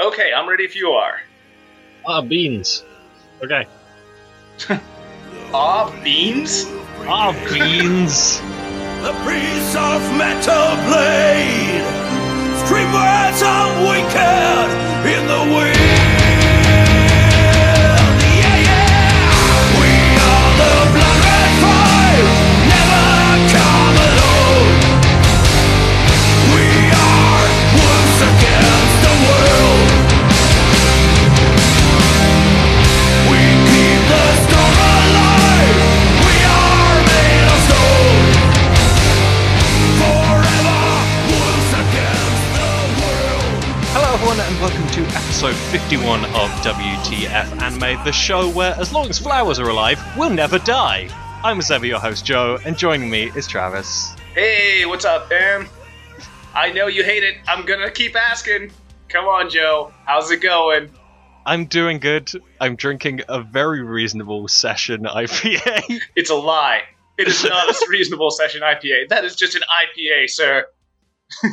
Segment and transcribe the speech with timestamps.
[0.00, 1.20] Okay, I'm ready if you are.
[2.06, 2.84] Ah, beans.
[3.42, 3.66] Okay.
[5.50, 6.66] Ah, beans?
[7.08, 8.38] Ah, beans.
[9.00, 11.88] The piece of metal blade
[12.68, 14.68] Streamers are wicked
[15.08, 15.77] in the wind
[45.38, 50.30] episode 51 of WTF Anime, the show where, as long as flowers are alive, we'll
[50.30, 51.08] never die.
[51.44, 54.16] I'm as ever your host, Joe, and joining me is Travis.
[54.34, 55.68] Hey, what's up, man?
[56.56, 57.36] I know you hate it.
[57.46, 58.72] I'm gonna keep asking.
[59.08, 59.92] Come on, Joe.
[60.06, 60.90] How's it going?
[61.46, 62.32] I'm doing good.
[62.60, 66.00] I'm drinking a very reasonable session IPA.
[66.16, 66.82] It's a lie.
[67.16, 69.10] It is not a reasonable session IPA.
[69.10, 70.66] That is just an IPA, sir.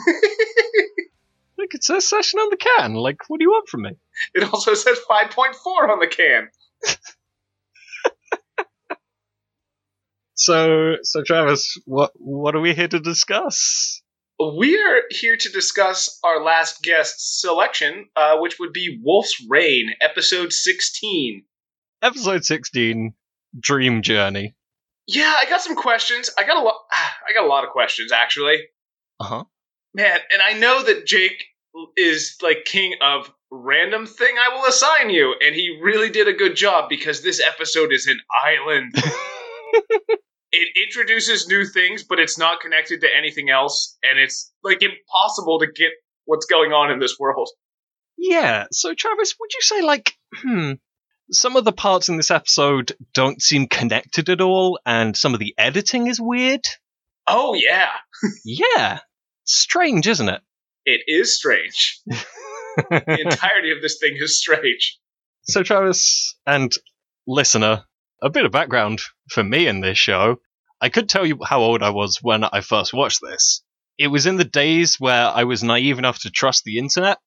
[1.58, 2.96] Look, it says session on the can.
[2.96, 3.92] Like, what do you want from me?
[4.34, 6.50] It also says 5.4 on the can.
[10.36, 14.02] So, so Travis, what what are we here to discuss?
[14.38, 19.92] We are here to discuss our last guest selection, uh, which would be Wolf's Rain,
[20.02, 21.46] episode 16.
[22.02, 23.14] Episode 16,
[23.58, 24.56] Dream Journey.
[25.08, 26.30] Yeah, I got some questions.
[26.38, 26.82] I got a lot.
[26.92, 28.58] I got a lot of questions actually.
[29.22, 29.44] Uh huh.
[29.96, 31.46] Man, and I know that Jake
[31.96, 36.34] is like king of random thing I will assign you, and he really did a
[36.34, 38.94] good job because this episode is an island.
[40.52, 45.60] it introduces new things, but it's not connected to anything else, and it's like impossible
[45.60, 45.92] to get
[46.26, 47.48] what's going on in this world.
[48.18, 50.74] Yeah, so Travis, would you say like, hmm,
[51.32, 55.40] some of the parts in this episode don't seem connected at all, and some of
[55.40, 56.66] the editing is weird?
[57.28, 57.92] Oh yeah,
[58.46, 59.00] Yeah,
[59.46, 60.42] strange, isn't it?
[60.86, 62.00] it is strange.
[62.90, 65.00] The entirety of this thing is strange.
[65.44, 66.74] so Travis and
[67.26, 67.86] listener,
[68.22, 70.42] a bit of background for me in this show.
[70.82, 73.64] I could tell you how old I was when I first watched this.
[73.98, 77.18] It was in the days where I was naive enough to trust the internet.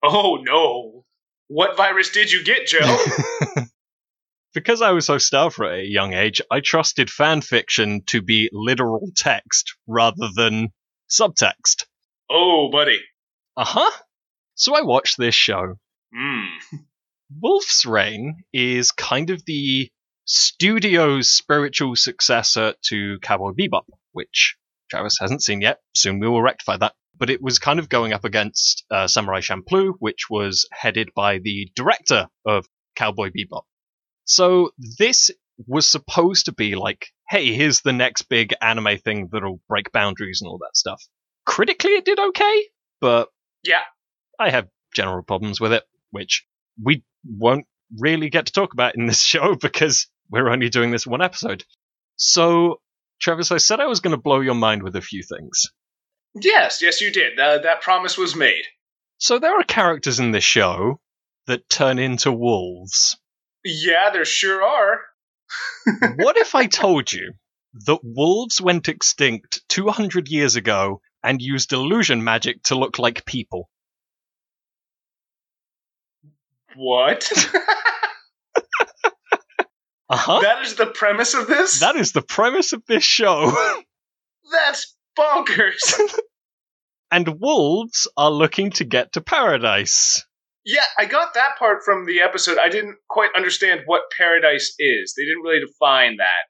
[0.00, 1.04] Oh no.
[1.48, 2.96] What virus did you get, Joe?
[4.54, 8.48] because I was so starved at a young age, I trusted fan fiction to be
[8.52, 10.68] literal text rather than
[11.10, 11.84] subtext.
[12.30, 13.00] oh, buddy.
[13.56, 13.90] Uh huh.
[14.54, 15.74] So I watched this show.
[16.14, 16.44] Hmm.
[17.40, 19.88] Wolf's Rain is kind of the
[20.26, 24.56] studio's spiritual successor to Cowboy Bebop, which
[24.90, 25.80] Travis hasn't seen yet.
[25.94, 26.94] Soon we will rectify that.
[27.16, 31.38] But it was kind of going up against uh, Samurai Champloo, which was headed by
[31.38, 32.66] the director of
[32.96, 33.62] Cowboy Bebop.
[34.24, 35.30] So this
[35.66, 40.40] was supposed to be like, hey, here's the next big anime thing that'll break boundaries
[40.42, 41.02] and all that stuff.
[41.46, 42.64] Critically, it did okay,
[43.00, 43.28] but
[43.62, 43.82] Yeah.
[44.38, 46.46] I have general problems with it, which
[46.82, 47.66] we won't
[47.98, 51.64] really get to talk about in this show because we're only doing this one episode.
[52.16, 52.80] So,
[53.20, 55.70] Travis, I said I was going to blow your mind with a few things.
[56.34, 57.38] Yes, yes, you did.
[57.38, 58.64] Uh, that promise was made.
[59.18, 61.00] So, there are characters in this show
[61.46, 63.16] that turn into wolves.
[63.64, 65.00] Yeah, there sure are.
[66.16, 67.34] What if I told you
[67.86, 73.68] that wolves went extinct 200 years ago and used illusion magic to look like people?
[76.74, 77.30] What?
[80.08, 80.40] Uh huh.
[80.40, 81.80] that is the premise of this?
[81.80, 83.50] That is the premise of this show.
[84.52, 85.94] That's bonkers.
[87.10, 90.24] and wolves are looking to get to paradise.
[90.64, 92.58] Yeah, I got that part from the episode.
[92.58, 95.14] I didn't quite understand what paradise is.
[95.16, 96.46] They didn't really define that.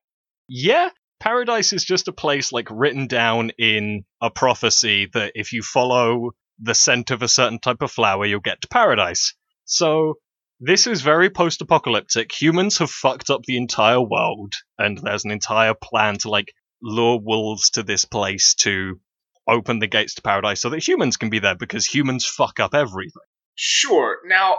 [0.48, 5.62] Yeah, paradise is just a place like written down in a prophecy that if you
[5.62, 9.34] follow the scent of a certain type of flower, you'll get to paradise.
[9.64, 10.14] So
[10.60, 12.30] this is very post apocalyptic.
[12.30, 17.18] Humans have fucked up the entire world, and there's an entire plan to like lure
[17.20, 19.00] wolves to this place to
[19.48, 22.74] open the gates to paradise so that humans can be there because humans fuck up
[22.74, 23.22] everything.
[23.54, 24.18] Sure.
[24.26, 24.58] Now,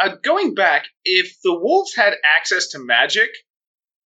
[0.00, 3.30] uh, going back, if the wolves had access to magic,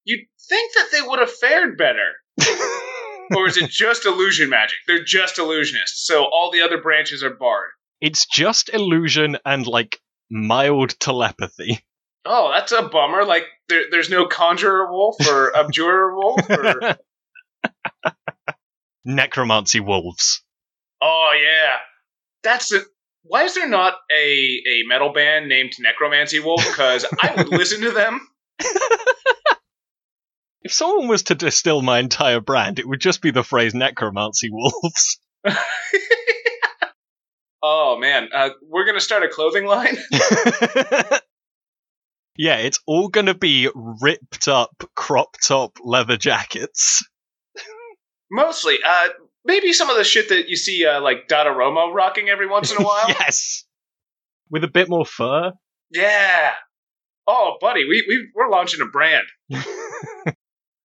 [0.05, 2.14] you'd think that they would have fared better.
[3.37, 4.79] or is it just illusion magic?
[4.87, 7.70] They're just illusionists, so all the other branches are barred.
[8.00, 10.00] it's just illusion and like
[10.31, 11.85] mild telepathy.
[12.25, 13.25] Oh, that's a bummer.
[13.25, 16.40] Like, there, there's no conjurer wolf or abjurer wolf.
[16.50, 16.96] Or...
[19.05, 20.43] Necromancy wolves.
[21.00, 21.76] Oh yeah,
[22.43, 22.81] that's a,
[23.28, 26.64] Why is there not a, a metal band named Necromancy Wolf?
[26.66, 28.20] Because I would listen to them.
[30.60, 34.50] If someone was to distill my entire brand, it would just be the phrase necromancy
[34.50, 35.19] wolves.
[37.60, 39.98] Oh man, uh, we're gonna start a clothing line.
[42.36, 47.04] yeah, it's all gonna be ripped up crop top leather jackets.
[48.30, 49.08] Mostly, uh,
[49.48, 52.70] maybe some of the shit that you see, uh, like Dada Romo rocking every once
[52.70, 53.08] in a while.
[53.08, 53.64] yes.
[54.50, 55.52] With a bit more fur.
[55.90, 56.52] yeah.
[57.26, 59.26] Oh, buddy, we we we're launching a brand,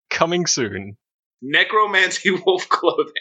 [0.09, 0.97] Coming soon.
[1.41, 3.13] Necromancy Wolf Clothing.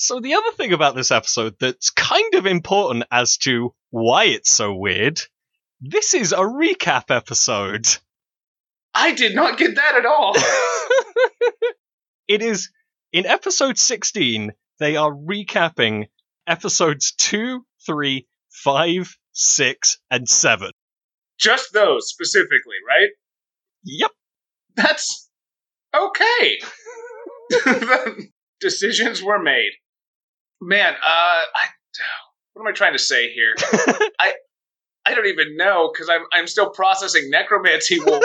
[0.00, 4.50] So the other thing about this episode that's kind of important as to why it's
[4.50, 5.20] so weird,
[5.80, 7.86] this is a recap episode.
[8.94, 10.34] I did not get that at all.
[12.28, 12.70] It is
[13.12, 16.06] in episode 16, they are recapping
[16.46, 20.70] episodes 2, 3, 5, 6, and 7.
[21.38, 23.10] Just those specifically, right?
[23.84, 24.10] Yep.
[24.76, 25.28] That's
[25.96, 26.58] okay.
[28.60, 29.70] Decisions were made.
[30.60, 31.68] Man, uh, I,
[32.52, 33.54] what am I trying to say here?
[34.18, 34.34] I
[35.06, 38.24] I don't even know because I'm I'm still processing necromancy wolf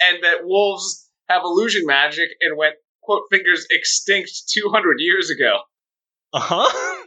[0.00, 5.58] and that wolves have illusion magic and went quote fingers extinct 200 years ago.
[6.32, 7.06] Uh huh.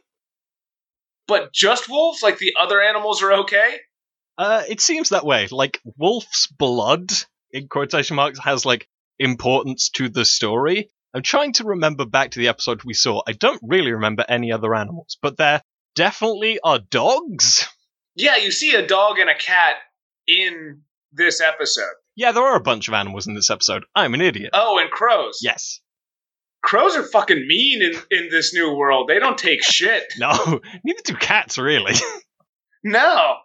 [1.28, 3.80] But just wolves, like the other animals, are okay.
[4.38, 5.48] Uh, it seems that way.
[5.52, 7.12] Like, Wolf's blood,
[7.52, 8.88] in quotation marks, has, like,
[9.20, 10.90] importance to the story.
[11.14, 13.24] I'm trying to remember back to the episode we saw.
[13.28, 15.62] I don't really remember any other animals, but there
[15.96, 17.68] definitely are dogs.
[18.16, 19.76] Yeah, you see a dog and a cat
[20.28, 21.94] in this episode.
[22.16, 23.86] Yeah, there are a bunch of animals in this episode.
[23.96, 24.52] I'm an idiot.
[24.54, 25.40] Oh, and crows.
[25.42, 25.82] Yes.
[26.68, 29.08] Crows are fucking mean in, in this new world.
[29.08, 30.04] They don't take shit.
[30.18, 31.94] No, neither do cats, really.
[32.84, 33.36] No.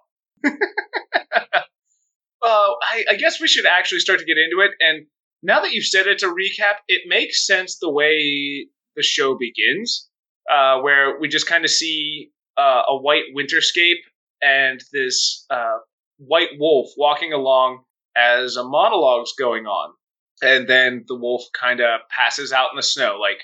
[0.45, 0.51] uh,
[2.43, 4.73] I, I guess we should actually start to get into it.
[4.81, 5.07] And
[5.41, 8.67] now that you've said it's a recap, it makes sense the way
[8.97, 10.09] the show begins,
[10.53, 14.03] uh, where we just kind of see uh, a white winterscape
[14.43, 15.79] and this uh,
[16.19, 17.85] white wolf walking along
[18.17, 19.95] as a monologue's going on.
[20.43, 23.43] And then the wolf kind of passes out in the snow, like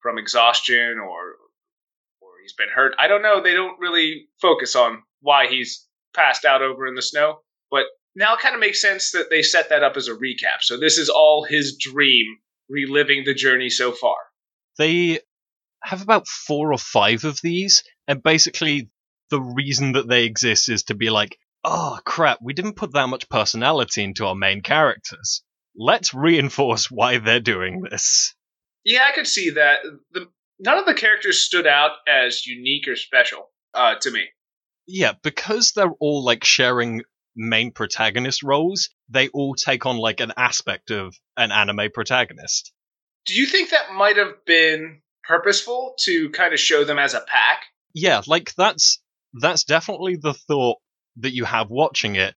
[0.00, 1.36] from exhaustion or
[2.20, 2.94] or he's been hurt.
[2.98, 3.42] I don't know.
[3.42, 7.40] They don't really focus on why he's passed out over in the snow.
[7.70, 7.84] But
[8.16, 10.60] now it kind of makes sense that they set that up as a recap.
[10.62, 12.38] So this is all his dream,
[12.68, 14.16] reliving the journey so far.
[14.78, 15.20] they
[15.82, 18.88] have about four or five of these, and basically
[19.30, 23.08] the reason that they exist is to be like, oh crap, we didn't put that
[23.08, 25.42] much personality into our main characters.
[25.76, 28.34] Let's reinforce why they're doing this.
[28.84, 29.80] Yeah, I could see that.
[30.12, 30.28] The,
[30.58, 34.26] none of the characters stood out as unique or special uh, to me.
[34.86, 37.02] Yeah, because they're all like sharing
[37.34, 42.72] main protagonist roles, they all take on like an aspect of an anime protagonist.
[43.26, 47.20] Do you think that might have been purposeful to kind of show them as a
[47.20, 47.64] pack?
[47.94, 49.00] Yeah, like that's
[49.34, 50.78] that's definitely the thought
[51.16, 52.34] that you have watching it.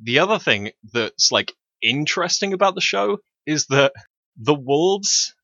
[0.00, 1.52] The other thing that's like
[1.82, 3.92] interesting about the show is that
[4.36, 5.34] the wolves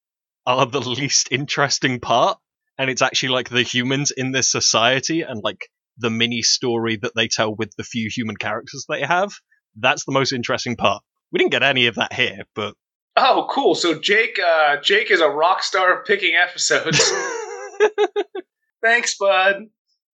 [0.47, 2.39] are the least interesting part,
[2.79, 7.13] and it's actually like the humans in this society and like the mini story that
[7.15, 9.33] they tell with the few human characters they have.
[9.77, 11.03] That's the most interesting part.
[11.33, 12.75] We didn't get any of that here, but
[13.17, 13.77] Oh, cool.
[13.77, 17.01] So Jake, uh, Jake is a rock star of picking episodes.
[18.83, 19.67] Thanks, bud.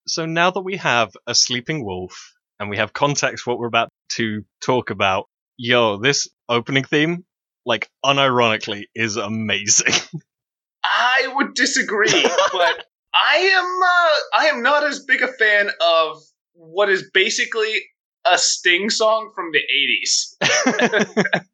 [0.07, 3.67] so now that we have a sleeping wolf and we have context for what we're
[3.67, 5.30] about to talk about,
[5.61, 7.25] yo, this opening theme,
[7.67, 9.93] like unironically, is amazing.
[10.85, 16.23] I would disagree, but I am uh, I am not as big a fan of
[16.55, 17.83] what is basically
[18.31, 19.61] a Sting song from the
[20.43, 21.45] 80s.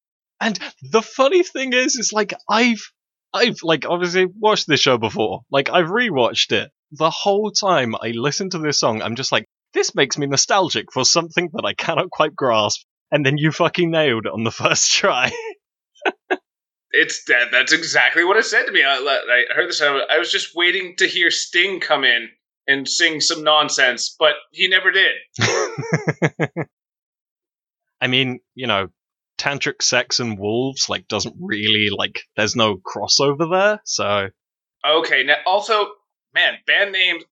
[0.40, 2.92] and the funny thing is, is like I've
[3.32, 5.40] I've like obviously watched this show before.
[5.50, 6.70] Like I've rewatched it.
[6.92, 10.92] The whole time I listen to this song, I'm just like, this makes me nostalgic
[10.92, 12.82] for something that I cannot quite grasp.
[13.10, 15.32] And then you fucking nailed it on the first try.
[16.90, 17.50] It's that.
[17.52, 18.82] That's exactly what it said to me.
[18.82, 19.82] I, I heard this.
[19.82, 22.28] I was just waiting to hear Sting come in
[22.66, 25.12] and sing some nonsense, but he never did.
[28.00, 28.88] I mean, you know,
[29.38, 34.28] tantric sex and wolves like doesn't really like there's no crossover there, so
[34.86, 35.24] Okay.
[35.24, 35.88] Now, also,
[36.34, 37.24] man, band names.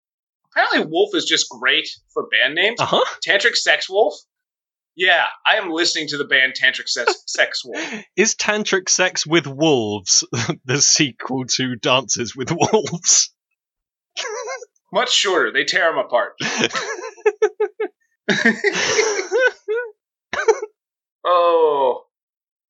[0.50, 2.80] Apparently, Wolf is just great for band names.
[2.80, 3.04] uh-huh.
[3.26, 4.14] Tantric Sex Wolf.
[4.96, 7.84] Yeah, I am listening to the band Tantric Sex, Sex Wolf.
[8.16, 10.24] Is tantric sex with wolves
[10.64, 13.32] the sequel to Dances with Wolves?
[14.92, 15.52] Much shorter.
[15.52, 16.32] They tear them apart.
[21.24, 22.02] oh,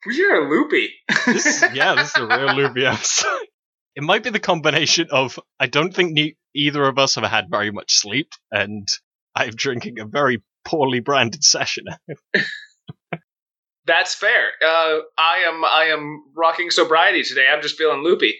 [0.07, 0.91] we are loopy.
[1.27, 3.47] This- yeah, this is a real loopy episode.
[3.95, 7.47] It might be the combination of I don't think ne- either of us have had
[7.51, 8.87] very much sleep, and
[9.35, 11.85] I'm drinking a very poorly branded session.
[13.87, 14.49] That's fair.
[14.65, 17.47] Uh, I am I am rocking sobriety today.
[17.51, 18.35] I'm just feeling loopy.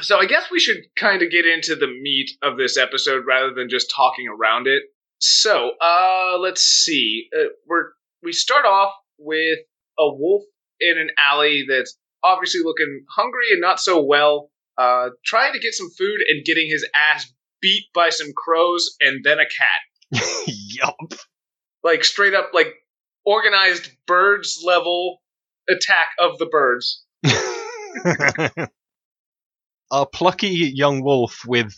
[0.00, 3.54] So I guess we should kind of get into the meat of this episode rather
[3.54, 4.82] than just talking around it.
[5.20, 7.28] So uh, let's see.
[7.36, 7.90] Uh, we're
[8.22, 9.58] we start off with
[9.98, 10.42] a wolf
[10.80, 14.50] in an alley that's obviously looking hungry and not so well.
[14.76, 19.24] Uh, trying to get some food and getting his ass beat by some crows and
[19.24, 20.22] then a cat.
[20.46, 20.96] yup.
[21.82, 22.74] Like straight up like
[23.24, 25.20] organized birds level
[25.68, 27.04] attack of the birds.
[29.90, 31.74] a plucky young wolf with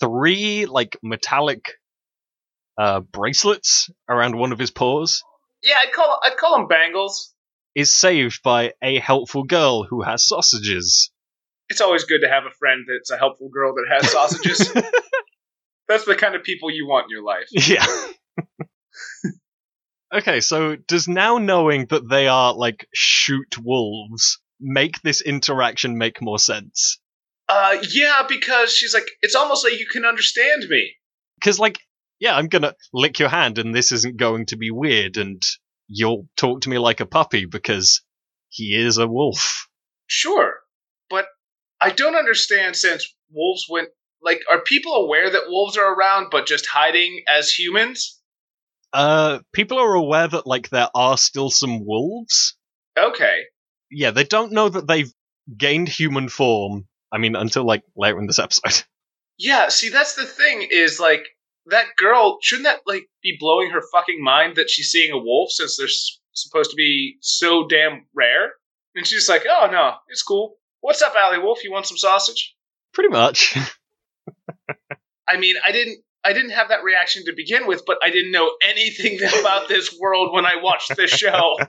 [0.00, 1.64] three like metallic
[2.78, 5.22] uh, bracelets around one of his paws
[5.62, 7.32] Yeah, I'd call I'd call them bangles.
[7.74, 11.10] is saved by a helpful girl who has sausages.
[11.68, 14.72] It's always good to have a friend that's a helpful girl that has sausages.
[15.88, 17.48] that's the kind of people you want in your life.
[17.52, 17.86] Yeah.
[20.14, 26.22] Okay, so does now knowing that they are like shoot wolves make this interaction make
[26.22, 26.98] more sense?
[27.48, 30.92] Uh, yeah, because she's like, it's almost like you can understand me.
[31.36, 31.78] Because like,
[32.20, 35.42] yeah, I'm gonna lick your hand, and this isn't going to be weird, and
[35.88, 38.02] you'll talk to me like a puppy because
[38.48, 39.68] he is a wolf.
[40.06, 40.54] Sure,
[41.10, 41.26] but
[41.80, 43.88] I don't understand since wolves went.
[44.22, 48.22] Like, are people aware that wolves are around, but just hiding as humans?
[48.94, 52.56] Uh, people are aware that like there are still some wolves.
[52.96, 53.40] Okay.
[53.90, 55.12] Yeah, they don't know that they've
[55.56, 56.86] gained human form.
[57.12, 58.84] I mean, until like later in this episode.
[59.36, 61.26] Yeah, see, that's the thing is like
[61.66, 62.38] that girl.
[62.40, 65.86] Shouldn't that like be blowing her fucking mind that she's seeing a wolf since they're
[65.88, 68.52] s- supposed to be so damn rare?
[68.94, 70.54] And she's like, "Oh no, it's cool.
[70.82, 71.64] What's up, Alley Wolf?
[71.64, 72.54] You want some sausage?"
[72.92, 73.56] Pretty much.
[75.28, 75.98] I mean, I didn't.
[76.24, 79.96] I didn't have that reaction to begin with, but I didn't know anything about this
[80.00, 81.58] world when I watched this show.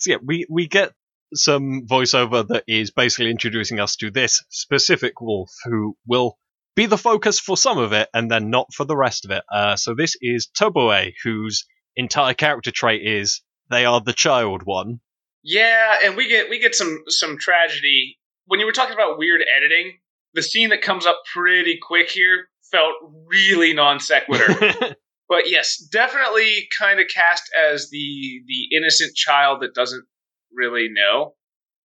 [0.00, 0.94] So yeah, we we get
[1.34, 6.38] some voiceover that is basically introducing us to this specific wolf who will
[6.74, 9.42] be the focus for some of it and then not for the rest of it.
[9.52, 15.00] Uh, so this is Toboe, whose entire character trait is they are the child one.
[15.42, 18.18] Yeah, and we get we get some some tragedy.
[18.46, 19.98] When you were talking about weird editing,
[20.34, 22.94] the scene that comes up pretty quick here felt
[23.26, 24.74] really non sequitur.
[25.28, 30.04] but yes, definitely kind of cast as the the innocent child that doesn't
[30.52, 31.34] really know.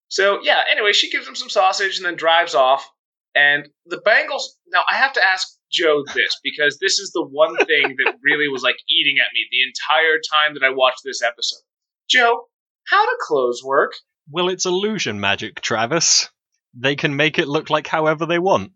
[0.08, 2.88] So yeah, anyway, she gives him some sausage and then drives off.
[3.36, 4.44] And the Bengals.
[4.68, 8.48] Now I have to ask Joe this because this is the one thing that really
[8.48, 11.62] was like eating at me the entire time that I watched this episode.
[12.08, 12.44] Joe,
[12.86, 13.94] how do clothes work?
[14.30, 16.30] well, it's illusion magic, Travis.
[16.74, 18.72] They can make it look like however they want.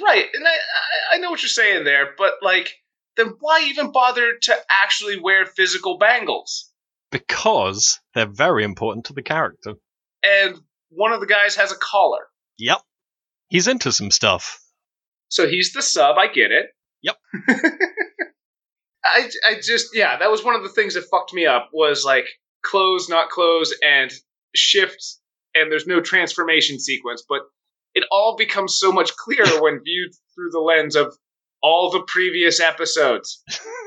[0.00, 2.72] Right, and I, I I know what you're saying there, but like,
[3.16, 6.70] then why even bother to actually wear physical bangles?
[7.10, 9.74] Because they're very important to the character.
[10.22, 10.58] And
[10.90, 12.26] one of the guys has a collar,
[12.58, 12.80] Yep.
[13.48, 14.60] He's into some stuff.
[15.28, 16.16] so he's the sub.
[16.16, 16.66] I get it.
[17.02, 17.16] Yep.
[19.04, 22.04] I I just yeah, that was one of the things that fucked me up was
[22.04, 22.26] like
[22.64, 24.12] clothes, not clothes, and
[24.54, 25.20] shifts,
[25.54, 27.40] and there's no transformation sequence, but
[27.94, 31.16] it all becomes so much clearer when viewed through the lens of
[31.62, 33.42] all the previous episodes.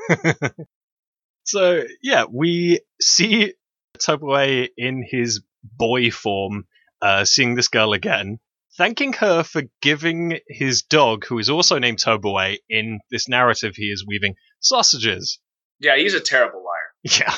[1.44, 3.54] so yeah, we see
[3.98, 6.66] Toboe in his boy form,
[7.02, 8.38] uh, seeing this girl again,
[8.76, 13.86] thanking her for giving his dog, who is also named Toboe, in this narrative he
[13.86, 15.38] is weaving, sausages.
[15.80, 16.72] Yeah, he's a terrible liar.
[17.20, 17.34] Yeah.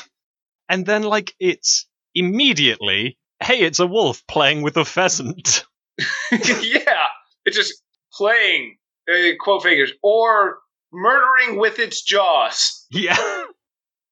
[0.67, 5.65] And then, like, it's immediately, hey, it's a wolf playing with a pheasant.
[6.31, 7.07] yeah,
[7.45, 7.81] it's just
[8.13, 8.77] playing
[9.09, 10.59] uh, quote figures or
[10.91, 12.85] murdering with its jaws.
[12.91, 13.17] Yeah.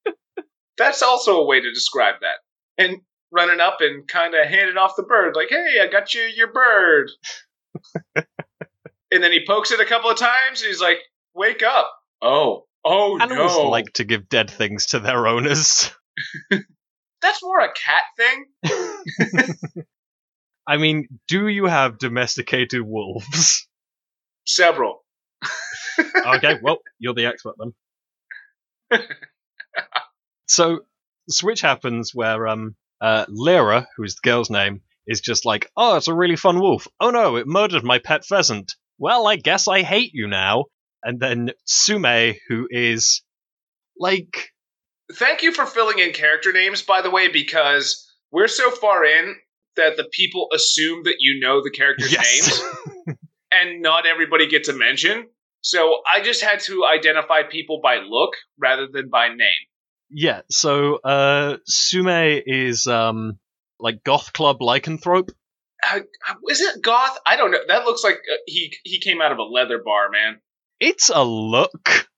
[0.78, 2.38] That's also a way to describe that.
[2.82, 2.98] And
[3.32, 6.52] running up and kind of handing off the bird, like, "Hey, I got you your
[6.52, 7.10] bird."
[8.14, 10.62] and then he pokes it a couple of times.
[10.62, 10.98] And he's like,
[11.34, 11.92] "Wake up!"
[12.22, 13.68] Oh, oh Animals no!
[13.68, 15.90] like to give dead things to their owners.
[17.20, 19.84] That's more a cat thing.
[20.68, 23.66] I mean, do you have domesticated wolves?
[24.46, 25.02] Several.
[26.26, 29.00] okay, well, you're the expert then.
[30.46, 30.80] so,
[31.26, 35.96] the switch happens where um, uh, Lyra, who's the girl's name, is just like, oh,
[35.96, 36.86] it's a really fun wolf.
[37.00, 38.74] Oh no, it murdered my pet pheasant.
[38.98, 40.66] Well, I guess I hate you now.
[41.02, 43.22] and then Tsume, who is
[43.98, 44.50] like
[45.14, 49.36] Thank you for filling in character names, by the way, because we're so far in
[49.78, 52.62] that the people assume that you know the characters' yes,
[53.06, 53.16] names,
[53.52, 55.26] and not everybody gets a mention.
[55.62, 59.66] So I just had to identify people by look rather than by name.
[60.10, 60.42] yeah.
[60.50, 63.38] So uh, Tsume is um
[63.80, 65.30] like goth club lycanthrope.
[65.82, 66.00] Uh,
[66.48, 67.18] is it goth?
[67.24, 67.58] I don't know.
[67.66, 70.40] That looks like uh, he he came out of a leather bar, man.
[70.80, 72.08] It's a look.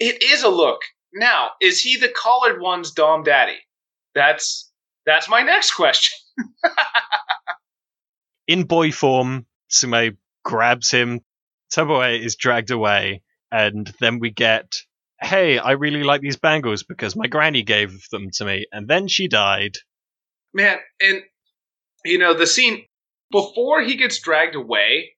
[0.00, 0.80] It is a look.
[1.14, 3.58] Now, is he the collared one's dom daddy?
[4.14, 4.70] That's
[5.06, 6.18] that's my next question.
[8.48, 11.20] in boy form, Tsume grabs him.
[11.74, 14.72] Toboe is dragged away, and then we get,
[15.20, 19.08] "Hey, I really like these bangles because my granny gave them to me, and then
[19.08, 19.76] she died."
[20.52, 21.22] Man, and
[22.04, 22.84] you know the scene
[23.32, 25.16] before he gets dragged away.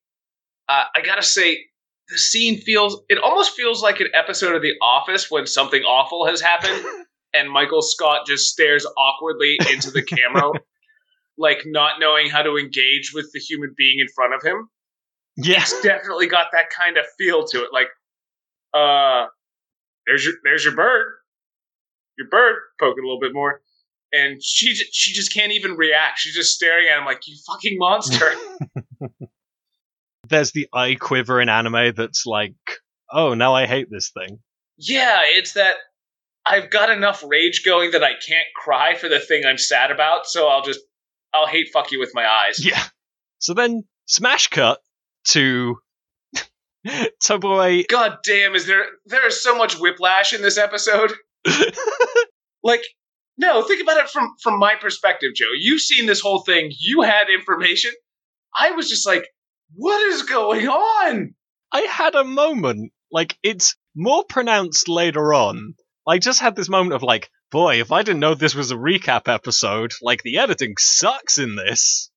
[0.69, 1.67] Uh, I gotta say,
[2.09, 6.27] the scene feels it almost feels like an episode of The Office when something awful
[6.27, 6.85] has happened,
[7.37, 10.53] and Michael Scott just stares awkwardly into the camera,
[11.39, 14.69] like not knowing how to engage with the human being in front of him.
[15.37, 17.69] Yes, It's definitely got that kind of feel to it.
[17.73, 17.89] Like,
[18.73, 19.27] uh,
[20.07, 21.15] there's your there's your bird,
[22.17, 23.61] your bird poking a little bit more,
[24.13, 26.19] and she she just can't even react.
[26.19, 28.33] She's just staring at him like you fucking monster.
[30.29, 32.55] there's the eye quiver in anime that's like,
[33.13, 34.39] "Oh, now I hate this thing."
[34.79, 35.77] yeah, it's that
[36.49, 40.27] I've got enough rage going that I can't cry for the thing I'm sad about,
[40.27, 40.81] so I'll just
[41.35, 42.65] I'll hate fuck you with my eyes.
[42.65, 42.83] Yeah.
[43.39, 44.81] So then, smash cut
[45.29, 45.79] to
[47.23, 47.87] Toboe.
[47.89, 51.13] God damn, is there there is so much whiplash in this episode?
[52.63, 52.83] like
[53.39, 57.03] no think about it from from my perspective joe you've seen this whole thing you
[57.03, 57.93] had information
[58.59, 59.29] i was just like
[59.77, 61.37] what is going on
[61.73, 65.75] I had a moment, like, it's more pronounced later on.
[66.07, 68.77] I just had this moment of, like, boy, if I didn't know this was a
[68.77, 72.11] recap episode, like, the editing sucks in this.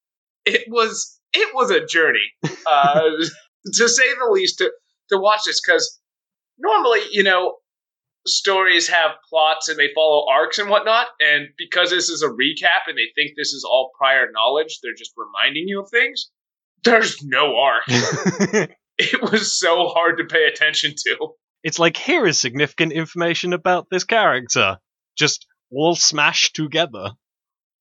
[0.46, 2.32] it was it was a journey
[2.66, 3.02] uh
[3.74, 4.72] to say the least to
[5.10, 6.00] to watch this because
[6.58, 7.56] normally you know
[8.26, 12.88] stories have plots and they follow arcs and whatnot and because this is a recap
[12.88, 16.32] and they think this is all prior knowledge they're just reminding you of things
[16.84, 17.84] there's no arc
[18.98, 21.18] it was so hard to pay attention to.
[21.64, 24.80] It's like, here is significant information about this character.
[25.18, 27.12] Just all smashed together.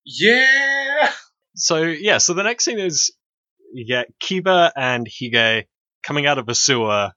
[0.05, 1.11] Yeah.
[1.55, 3.11] So, yeah, so the next scene is
[3.73, 5.65] you get Kiba and Hige
[6.03, 7.11] coming out of a sewer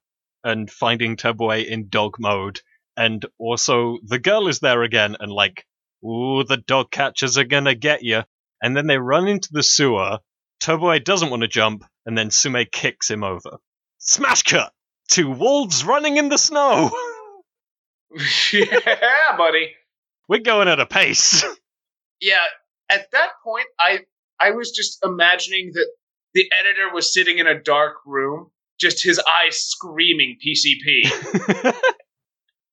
[0.44, 2.60] and finding Toboe in dog mode.
[2.96, 5.66] And also, the girl is there again and, like,
[6.04, 8.22] ooh, the dog catchers are gonna get you.
[8.62, 10.18] And then they run into the sewer.
[10.62, 13.58] Toboe doesn't want to jump, and then Tsume kicks him over.
[13.98, 14.72] Smash cut
[15.12, 16.90] to wolves running in the snow.
[18.52, 19.72] yeah, buddy.
[20.28, 21.44] We're going at a pace.
[22.20, 22.44] Yeah,
[22.90, 24.00] at that point I
[24.38, 25.86] I was just imagining that
[26.34, 31.74] the editor was sitting in a dark room, just his eyes screaming PCP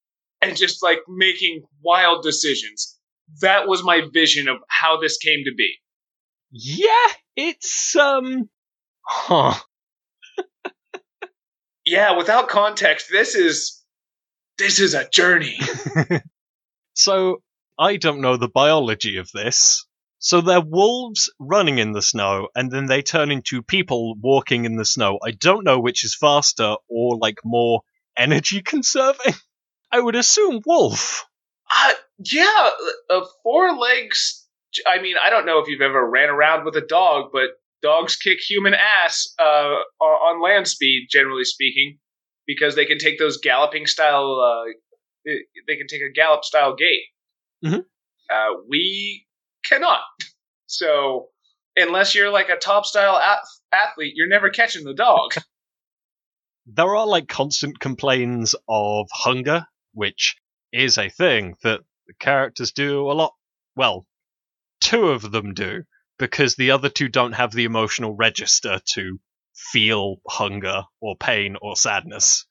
[0.42, 2.98] and just like making wild decisions.
[3.42, 5.76] That was my vision of how this came to be.
[6.52, 8.50] yeah, it's um,
[9.06, 9.60] huh.
[11.90, 13.84] Yeah, without context, this is
[14.58, 15.60] this is a journey.
[17.00, 17.42] So
[17.80, 19.86] I don't know the biology of this.
[20.18, 24.76] So they're wolves running in the snow, and then they turn into people walking in
[24.76, 25.18] the snow.
[25.26, 27.84] I don't know which is faster or like more
[28.18, 29.34] energy conserving.
[29.90, 31.26] I would assume wolf.
[31.74, 32.70] Uh, yeah,
[33.10, 34.46] uh, four legs.
[34.86, 38.16] I mean, I don't know if you've ever ran around with a dog, but dogs
[38.16, 41.98] kick human ass uh, on land speed, generally speaking,
[42.48, 44.40] because they can take those galloping style.
[44.40, 44.72] Uh,
[45.68, 47.04] they can take a gallop style gait.
[47.66, 47.86] Mhm.
[48.30, 49.26] Uh, we
[49.66, 50.02] cannot.
[50.72, 51.30] So
[51.76, 55.32] unless you're like a top style ath- athlete, you're never catching the dog.
[56.72, 60.36] There are like constant complaints of hunger, which
[60.72, 63.34] is a thing that the characters do a lot.
[63.76, 64.06] Well,
[64.80, 65.84] two of them do,
[66.20, 69.20] because the other two don't have the emotional register to
[69.56, 72.46] feel hunger or pain or sadness,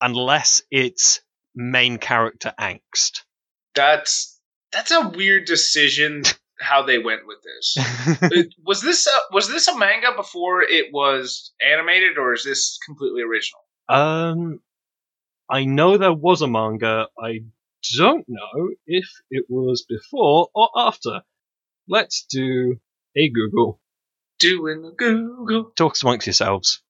[0.00, 1.20] unless it's
[1.54, 3.22] main character angst.
[3.74, 4.38] That's
[4.72, 6.24] that's a weird decision
[6.60, 8.48] how they went with this.
[8.64, 13.22] Was this a, was this a manga before it was animated, or is this completely
[13.22, 13.60] original?
[13.88, 14.60] um,
[15.48, 17.08] I know there was a manga.
[17.18, 17.40] I
[17.98, 21.22] don't know if it was before or after.
[21.88, 22.78] Let's do
[23.16, 23.80] a Google.
[24.38, 25.72] Doing the Google.
[25.76, 26.82] Talks amongst yourselves.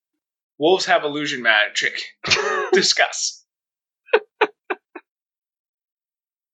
[0.58, 2.00] Wolves have illusion magic.
[2.72, 3.42] Discuss.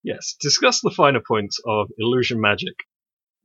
[0.03, 2.75] Yes, discuss the finer points of illusion magic.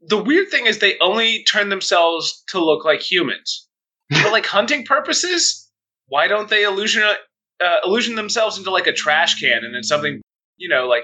[0.02, 3.68] The weird thing is they only turn themselves to look like humans.
[4.14, 5.70] For like hunting purposes,
[6.08, 10.22] why don't they illusion uh, illusion themselves into like a trash can and then something,
[10.56, 11.04] you know, like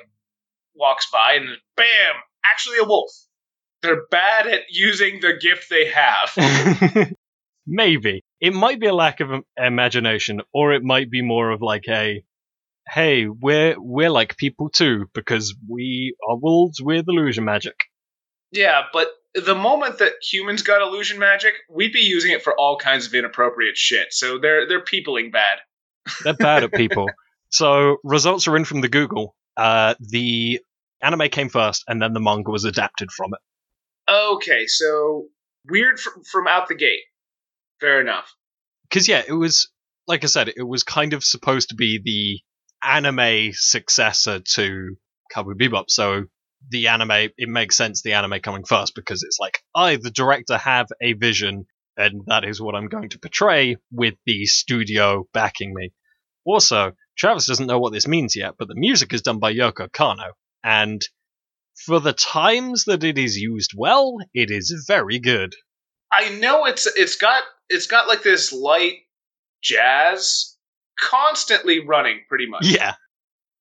[0.76, 3.12] walks by and bam, actually a wolf.
[3.82, 7.14] They're bad at using the gift they have.
[7.68, 8.24] Maybe.
[8.42, 12.24] It might be a lack of imagination, or it might be more of like a
[12.92, 17.76] hey, we're we're like people too, because we are wolves with illusion magic.
[18.52, 22.78] Yeah, but the moment that humans got illusion magic, we'd be using it for all
[22.78, 24.08] kinds of inappropriate shit.
[24.12, 25.60] So they're they're peopling bad.
[26.24, 27.08] They're bad at people.
[27.50, 29.36] So results are in from the Google.
[29.56, 30.60] Uh, the
[31.02, 33.40] anime came first, and then the manga was adapted from it.
[34.12, 35.28] Okay, so
[35.70, 37.04] weird from, from out the gate.
[37.80, 38.34] Fair enough.
[38.90, 39.70] Because yeah, it was
[40.10, 42.42] like I said, it was kind of supposed to be the
[42.84, 44.96] anime successor to
[45.32, 45.86] Cowboy Bebop.
[45.90, 46.24] So
[46.68, 50.58] the anime, it makes sense the anime coming first because it's like I, the director,
[50.58, 55.74] have a vision, and that is what I'm going to portray with the studio backing
[55.74, 55.92] me.
[56.44, 59.90] Also, Travis doesn't know what this means yet, but the music is done by Yoko
[59.90, 60.32] Kanno,
[60.64, 61.02] and
[61.86, 65.54] for the times that it is used well, it is very good.
[66.12, 68.94] I know it's it's got it's got like this light
[69.62, 70.56] jazz
[71.00, 72.66] constantly running pretty much.
[72.66, 72.96] Yeah,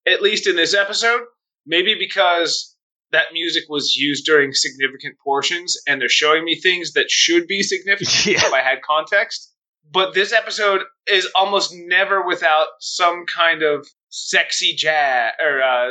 [0.07, 1.23] At least in this episode,
[1.67, 2.75] maybe because
[3.13, 7.63] that music was used during significant portions and they're showing me things that should be
[7.63, 8.47] significant Yeah.
[8.47, 9.55] if I had context.
[9.91, 15.91] But this episode is almost never without some kind of sexy jazz or uh, uh,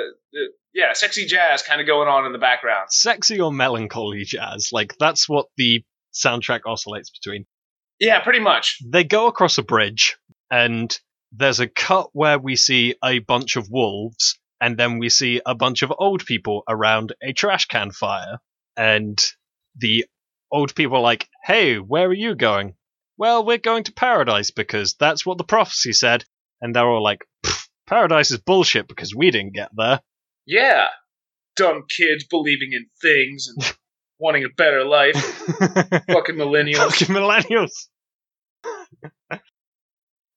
[0.78, 2.88] yeah, sexy jazz kind of going on in the background.
[2.92, 4.70] sexy or melancholy jazz.
[4.72, 7.46] Like that's what the soundtrack oscillates between.
[8.00, 8.78] Yeah, pretty much.
[8.86, 10.18] They go across a bridge,
[10.52, 10.98] and
[11.32, 15.56] there's a cut where we see a bunch of wolves, and then we see a
[15.56, 18.38] bunch of old people around a trash can fire.
[18.78, 19.20] And
[19.76, 20.06] the
[20.52, 22.76] old people are like, Hey, where are you going?
[23.18, 26.24] Well, we're going to paradise because that's what the prophecy said.
[26.62, 27.26] And they're all like,
[27.88, 30.02] Paradise is bullshit because we didn't get there.
[30.48, 30.86] Yeah.
[31.56, 33.76] Dumb kids believing in things and
[34.20, 35.16] wanting a better life.
[35.46, 36.92] Fucking millennials.
[36.92, 37.88] Fucking millennials.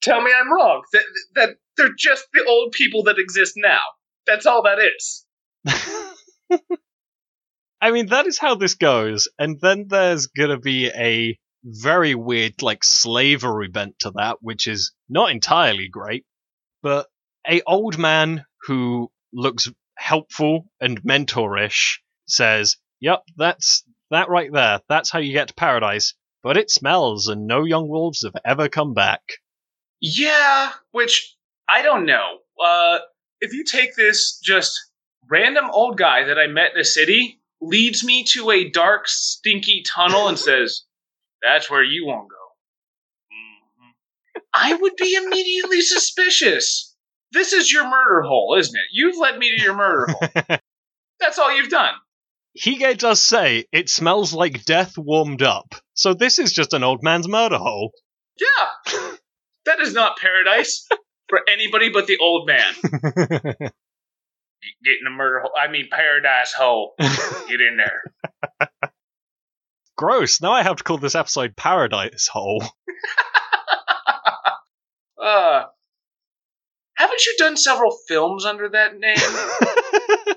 [0.03, 0.83] Tell me I'm wrong.
[0.93, 1.03] That,
[1.35, 3.81] that they're just the old people that exist now.
[4.27, 5.27] That's all that is.
[7.83, 12.63] I mean, that is how this goes, and then there's gonna be a very weird,
[12.63, 16.25] like, slavery bent to that, which is not entirely great,
[16.83, 17.07] but
[17.49, 19.69] a old man who looks
[20.01, 24.81] helpful and mentorish says, Yep, that's that right there.
[24.89, 26.15] That's how you get to paradise.
[26.43, 29.21] But it smells, and no young wolves have ever come back.
[30.01, 31.37] Yeah, which
[31.69, 32.39] I don't know.
[32.63, 32.99] Uh,
[33.41, 34.73] if you take this just
[35.29, 39.83] random old guy that I met in a city, leads me to a dark, stinky
[39.87, 40.83] tunnel and says,
[41.43, 42.37] "That's where you won't go,"
[43.35, 44.43] Mhm.
[44.55, 46.90] I would be immediately suspicious.
[47.33, 48.87] This is your murder hole, isn't it?
[48.93, 50.29] You've led me to your murder hole.
[51.21, 51.95] That's all you've done.
[52.59, 57.03] Hige does say it smells like death warmed up, so this is just an old
[57.03, 57.93] man's murder hole.
[58.37, 59.01] Yeah,
[59.67, 60.89] that is not paradise
[61.29, 62.75] for anybody but the old man.
[64.85, 65.53] Get in the murder hole.
[65.59, 66.95] I mean, paradise hole.
[66.99, 68.13] Get in there.
[69.97, 70.41] Gross.
[70.41, 72.63] Now I have to call this episode Paradise Hole.
[75.23, 75.65] uh,
[77.01, 80.37] haven't you done several films under that name?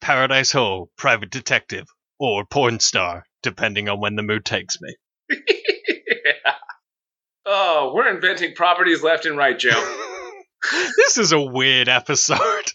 [0.00, 1.88] Paradise Hole, private detective,
[2.20, 4.94] or porn star, depending on when the mood takes me.
[5.30, 5.36] yeah.
[7.50, 9.70] Oh, we're inventing properties left and right, Joe.
[10.98, 12.66] this is a weird episode.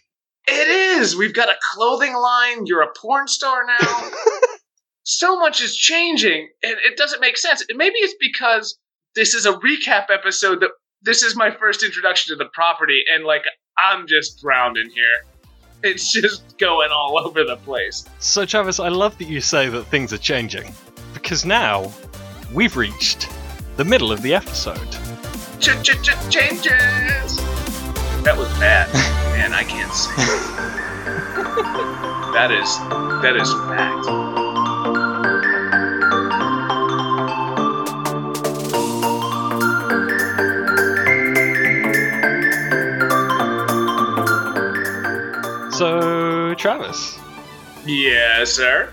[0.48, 0.68] It
[1.00, 1.16] is.
[1.16, 2.66] We've got a clothing line.
[2.66, 4.10] You're a porn star now.
[5.04, 7.64] so much is changing, and it doesn't make sense.
[7.76, 8.80] Maybe it's because
[9.14, 10.72] this is a recap episode that
[11.04, 13.44] this is my first introduction to the property, and like
[13.78, 15.04] I'm just drowned in here.
[15.86, 18.06] It's just going all over the place.
[18.20, 20.72] So, Travis, I love that you say that things are changing,
[21.14, 21.92] because now
[22.54, 23.28] we've reached
[23.76, 24.78] the middle of the episode.
[25.60, 27.36] Ch-ch-ch-changes.
[28.24, 28.94] That was bad,
[29.36, 29.52] man.
[29.52, 30.16] I can't sing.
[32.34, 32.78] that is
[33.22, 34.23] that is fact.
[45.84, 47.20] So, Travis,
[47.86, 48.90] Yes, sir.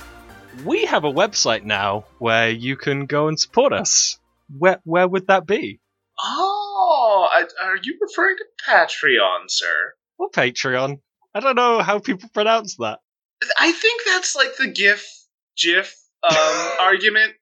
[0.64, 4.18] we have a website now where you can go and support us.
[4.58, 5.78] Where, where would that be?
[6.20, 9.94] Oh, I, are you referring to Patreon, sir?
[10.18, 10.98] Or Patreon.
[11.32, 12.98] I don't know how people pronounce that.
[13.56, 15.06] I think that's like the GIF
[15.56, 17.34] GIF um, argument.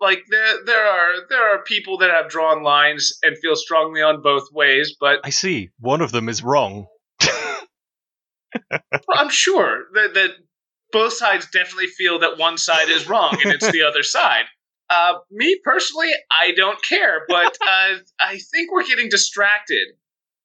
[0.00, 4.22] Like there, there are there are people that have drawn lines and feel strongly on
[4.22, 5.68] both ways, but I see.
[5.78, 6.86] One of them is wrong.
[9.14, 10.30] I'm sure that that
[10.92, 14.44] both sides definitely feel that one side is wrong and it's the other side.
[14.88, 19.88] Uh, me personally, I don't care, but uh, I think we're getting distracted.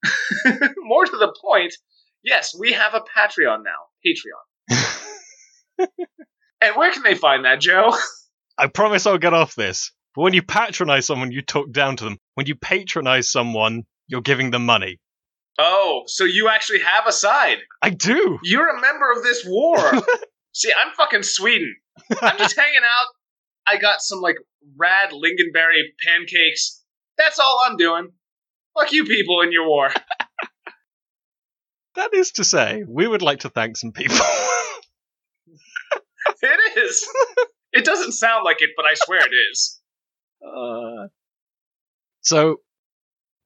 [0.78, 1.76] More to the point,
[2.24, 3.88] yes, we have a Patreon now.
[4.06, 5.88] Patreon.
[6.62, 7.92] And where can they find that, Joe?
[8.58, 9.92] I promise I'll get off this.
[10.16, 12.18] But when you patronize someone, you talk down to them.
[12.36, 15.00] When you patronize someone, you're giving them money.
[15.64, 17.58] Oh, so you actually have a side.
[17.84, 18.40] I do.
[18.42, 19.78] You're a member of this war.
[20.54, 21.76] See, I'm fucking Sweden.
[22.20, 23.08] I'm just hanging out.
[23.68, 24.38] I got some like
[24.76, 26.82] rad lingonberry pancakes.
[27.18, 28.10] That's all I'm doing.
[28.76, 29.90] Fuck you people in your war.
[31.96, 34.16] That is to say, we would like to thank some people.
[36.42, 37.08] It is.
[37.72, 39.80] It doesn't sound like it, but I swear it is.
[40.42, 41.08] Uh,
[42.22, 42.62] so,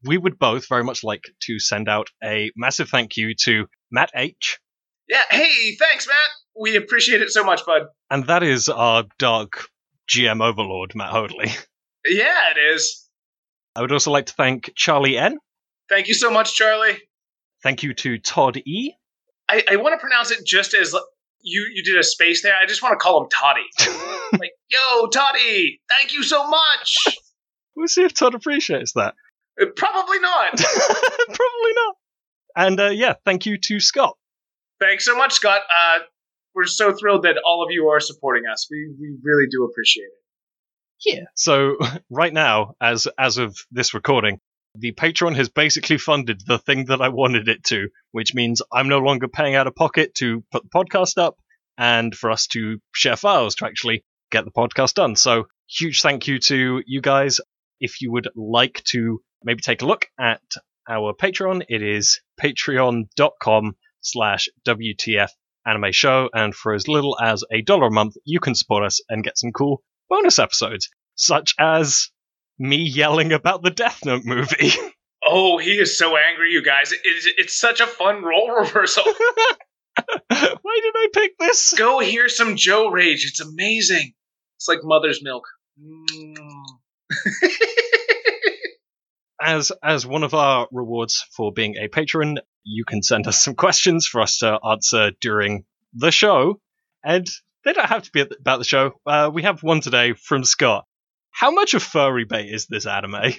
[0.05, 4.11] we would both very much like to send out a massive thank you to Matt
[4.15, 4.59] H.
[5.07, 6.15] Yeah, hey, thanks, Matt.
[6.59, 7.83] We appreciate it so much, bud.
[8.09, 9.67] And that is our dark
[10.09, 11.51] GM overlord, Matt Hoadley.
[12.07, 13.09] Yeah, it is.
[13.75, 15.39] I would also like to thank Charlie N.
[15.89, 16.99] Thank you so much, Charlie.
[17.63, 18.93] Thank you to Todd E.
[19.49, 20.93] I, I want to pronounce it just as
[21.41, 22.53] you you did a space there.
[22.61, 23.65] I just want to call him Toddy.
[24.39, 26.95] like, yo, Toddy, thank you so much.
[27.75, 29.15] we'll see if Todd appreciates that.
[29.61, 30.51] Uh, Probably not.
[30.57, 31.95] Probably not.
[32.55, 34.15] And uh, yeah, thank you to Scott.
[34.79, 35.61] Thanks so much, Scott.
[35.61, 35.99] Uh,
[36.53, 38.67] we're so thrilled that all of you are supporting us.
[38.71, 40.25] We we really do appreciate it.
[41.05, 41.25] Yeah.
[41.35, 41.77] So
[42.09, 44.39] right now, as as of this recording,
[44.77, 48.89] the Patreon has basically funded the thing that I wanted it to, which means I'm
[48.89, 51.37] no longer paying out of pocket to put the podcast up
[51.77, 55.15] and for us to share files to actually get the podcast done.
[55.15, 57.41] So huge thank you to you guys.
[57.79, 60.41] If you would like to maybe take a look at
[60.89, 65.29] our Patreon, it is patreon.com slash WTF
[65.65, 66.29] anime show.
[66.33, 69.37] And for as little as a dollar a month, you can support us and get
[69.37, 72.09] some cool bonus episodes, such as
[72.59, 74.71] me yelling about the Death Note movie.
[75.27, 76.91] Oh, he is so angry, you guys.
[76.91, 79.03] It, it's, it's such a fun role reversal.
[80.29, 81.73] Why did I pick this?
[81.73, 83.25] Go hear some Joe rage.
[83.25, 84.13] It's amazing.
[84.57, 85.45] It's like mother's milk.
[85.81, 86.35] Mm.
[89.41, 93.55] As as one of our rewards for being a patron, you can send us some
[93.55, 96.59] questions for us to answer during the show,
[97.03, 97.27] and
[97.63, 98.93] they don't have to be about the show.
[99.05, 100.85] Uh, we have one today from Scott.
[101.31, 103.33] How much of furry bait is this anime?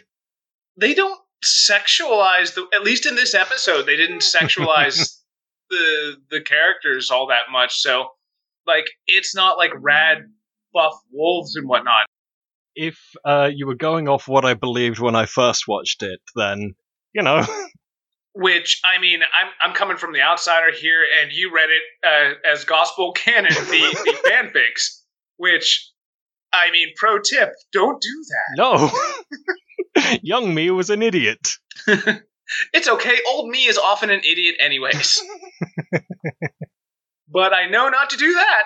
[0.77, 2.67] they don't sexualize the.
[2.75, 5.19] At least in this episode, they didn't sexualize
[5.71, 7.77] the the characters all that much.
[7.79, 8.09] So,
[8.67, 10.19] like, it's not like rad
[10.73, 12.07] buff wolves and whatnot.
[12.77, 16.75] If uh, you were going off what I believed when I first watched it, then
[17.13, 17.45] you know
[18.39, 22.53] Which I mean, I'm I'm coming from the outsider here, and you read it uh,
[22.53, 25.01] as gospel canon, the, the fanfics.
[25.39, 25.91] Which,
[26.53, 28.57] I mean, pro tip: don't do that.
[28.59, 30.19] no.
[30.23, 31.49] Young me was an idiot.
[32.75, 33.17] It's okay.
[33.27, 35.23] Old me is often an idiot, anyways.
[37.29, 38.63] but I know not to do that.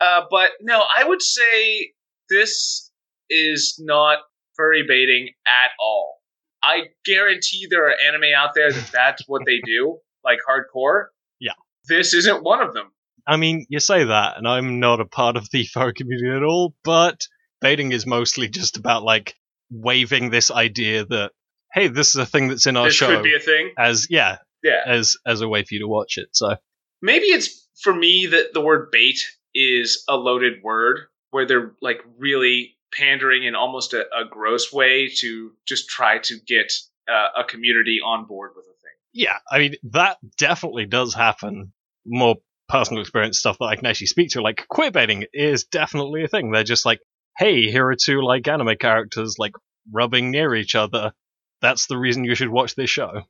[0.00, 1.92] Uh, but no, I would say
[2.28, 2.90] this
[3.34, 4.18] is not
[4.56, 6.16] furry baiting at all.
[6.62, 11.06] I guarantee there are anime out there that that's what they do, like hardcore.
[11.40, 11.52] Yeah.
[11.88, 12.90] This isn't one of them.
[13.26, 16.42] I mean, you say that, and I'm not a part of the furry community at
[16.42, 17.26] all, but
[17.60, 19.34] baiting is mostly just about like
[19.70, 21.32] waving this idea that
[21.72, 23.72] hey, this is a thing that's in our this show could be a thing.
[23.76, 24.82] as yeah, Yeah.
[24.86, 26.28] as as a way for you to watch it.
[26.32, 26.56] So
[27.02, 29.18] maybe it's for me that the word bait
[29.54, 35.08] is a loaded word where they're like really pandering in almost a, a gross way
[35.08, 36.72] to just try to get
[37.08, 38.92] uh, a community on board with a thing.
[39.12, 41.72] yeah, I mean that definitely does happen.
[42.06, 42.36] More
[42.68, 46.28] personal experience stuff that I can actually speak to, like queer baiting, is definitely a
[46.28, 46.50] thing.
[46.50, 47.00] They're just like,
[47.38, 49.52] hey, here are two like anime characters like
[49.92, 51.12] rubbing near each other.
[51.60, 53.22] That's the reason you should watch this show.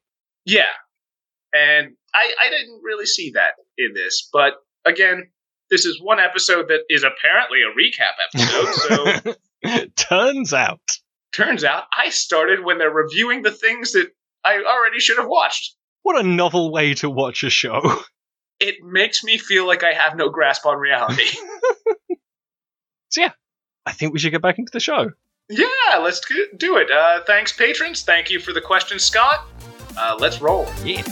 [0.44, 0.62] Yeah,
[1.53, 5.31] and I I didn't really see that in this, but again,
[5.70, 9.22] this is one episode that is apparently a recap episode.
[9.24, 9.35] so
[9.96, 10.81] Turns out.
[11.33, 14.09] turns out I started when they're reviewing the things that
[14.44, 15.74] I already should have watched.
[16.03, 17.81] What a novel way to watch a show.
[18.61, 21.24] It makes me feel like I have no grasp on reality.
[23.11, 23.33] So, yeah,
[23.87, 25.11] I think we should get back into the show.
[25.48, 26.90] Yeah, let's do- do it.
[26.90, 28.03] Uh, thanks, patrons.
[28.03, 29.46] Thank you for the question, Scott.
[29.96, 30.66] Uh, let's roll.
[30.85, 31.03] Yeah.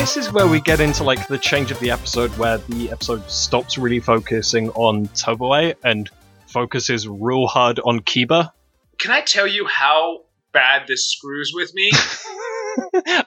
[0.00, 3.22] This is where we get into like the change of the episode where the episode
[3.30, 6.08] stops really focusing on Toboe and
[6.46, 8.50] focuses real hard on Kiba.
[8.96, 10.20] Can I tell you how
[10.54, 11.90] bad this screws with me?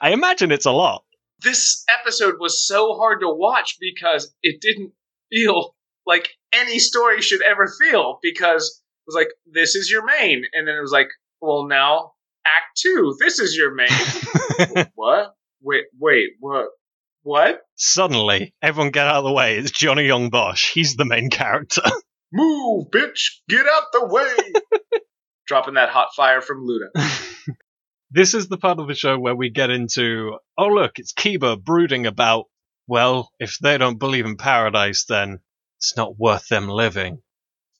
[0.00, 1.04] I imagine it's a lot.
[1.42, 4.90] this episode was so hard to watch because it didn't
[5.30, 5.76] feel
[6.08, 10.66] like any story should ever feel because it was like this is your main and
[10.66, 11.10] then it was like
[11.40, 16.66] well now act 2 this is your main what wait wait what
[17.22, 19.56] what Suddenly, everyone get out of the way.
[19.56, 20.70] It's Johnny Yong Bosch.
[20.72, 21.82] He's the main character.
[22.32, 24.34] move bitch get out the way
[25.46, 26.88] dropping that hot fire from Luda
[28.10, 31.62] this is the part of the show where we get into oh look, it's Kiba
[31.62, 32.46] brooding about
[32.86, 35.38] well, if they don't believe in paradise, then
[35.78, 37.22] it's not worth them living.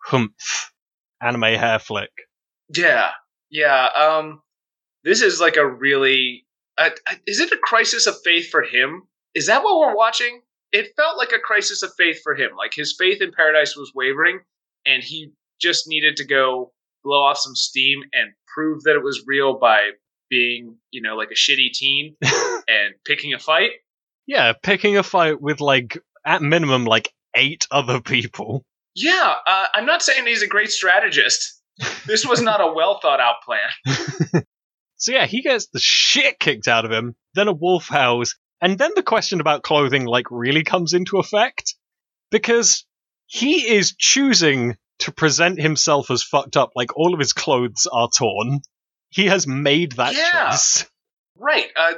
[0.03, 0.73] Humph.
[1.20, 2.11] Anime hair flick.
[2.75, 3.11] yeah
[3.51, 4.40] yeah um
[5.05, 6.47] this is like a really
[6.78, 6.90] uh,
[7.26, 9.02] is it a crisis of faith for him?
[9.34, 10.42] Is that what we're watching?
[10.72, 12.50] It felt like a crisis of faith for him.
[12.56, 14.40] Like his faith in paradise was wavering
[14.87, 16.72] and he just needed to go
[17.04, 19.90] blow off some steam and prove that it was real by
[20.30, 23.70] being you know like a shitty teen and picking a fight.
[24.26, 28.64] Yeah, picking a fight with like at minimum like eight other people.
[28.94, 31.60] yeah uh, i'm not saying he's a great strategist.
[32.06, 34.44] This was not a well thought out plan
[34.96, 38.78] So yeah, he gets the shit kicked out of him, then a wolf howls, and
[38.78, 41.74] then the question about clothing like really comes into effect
[42.30, 42.85] because
[43.26, 48.09] he is choosing to present himself as fucked up like all of his clothes are
[48.16, 48.61] torn.
[49.11, 50.50] He has made that Yeah.
[50.50, 50.87] choice.
[51.37, 51.94] right uh,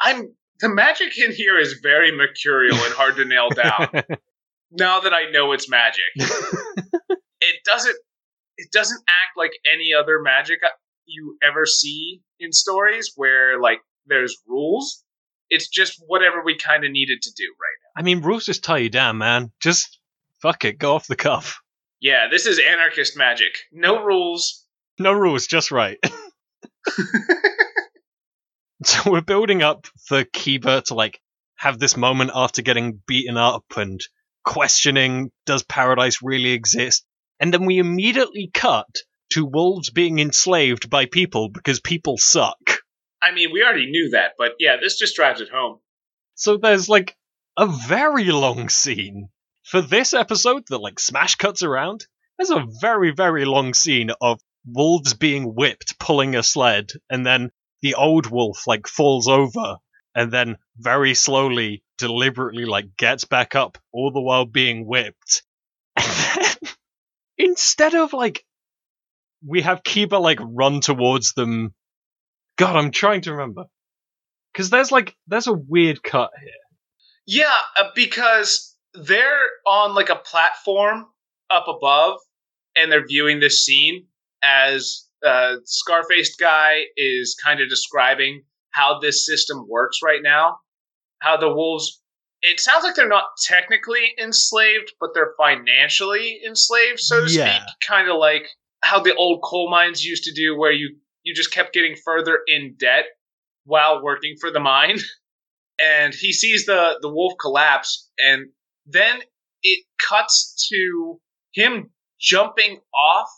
[0.00, 3.88] i'm the magic in here is very mercurial and hard to nail down
[4.72, 6.04] now that I know it's magic.
[7.40, 7.96] it doesn't
[8.56, 10.58] it doesn't act like any other magic
[11.06, 15.04] you ever see in stories where like there's rules.
[15.48, 18.00] It's just whatever we kind of needed to do right now.
[18.00, 19.50] I mean, rules just tie you down, man.
[19.60, 19.98] Just
[20.40, 21.60] fuck it, go off the cuff.
[22.00, 23.58] Yeah, this is anarchist magic.
[23.72, 24.64] No rules.
[24.98, 25.98] No rules, just right.
[28.84, 31.20] so we're building up for Kiba to like
[31.56, 34.00] have this moment after getting beaten up and
[34.44, 37.04] questioning does paradise really exist?
[37.38, 42.80] And then we immediately cut to wolves being enslaved by people because people suck.
[43.22, 45.78] I mean, we already knew that, but yeah, this just drives it home.
[46.34, 47.16] So there's like
[47.56, 49.28] a very long scene
[49.64, 52.06] for this episode that like smash cuts around.
[52.38, 57.50] There's a very, very long scene of wolves being whipped, pulling a sled, and then
[57.82, 59.76] the old wolf like falls over
[60.14, 65.42] and then very slowly, deliberately like gets back up, all the while being whipped.
[65.96, 66.72] And then
[67.36, 68.44] instead of like
[69.46, 71.74] we have Kiba like run towards them.
[72.56, 73.64] God, I'm trying to remember.
[74.52, 76.50] Because there's like there's a weird cut here.
[77.26, 81.06] Yeah, uh, because they're on like a platform
[81.50, 82.18] up above
[82.76, 84.06] and they're viewing this scene
[84.42, 90.58] as uh, Scarfaced guy is kind of describing how this system works right now.
[91.20, 92.02] How the wolves,
[92.42, 97.58] it sounds like they're not technically enslaved, but they're financially enslaved, so to Yeah.
[97.58, 97.68] speak.
[97.86, 98.48] Kind of like
[98.82, 102.38] how the old coal mines used to do, where you, you just kept getting further
[102.46, 103.04] in debt
[103.64, 104.98] while working for the mine.
[105.80, 108.48] and he sees the the wolf collapse and
[108.86, 109.20] then
[109.62, 111.20] it cuts to
[111.52, 111.90] him
[112.20, 113.28] jumping off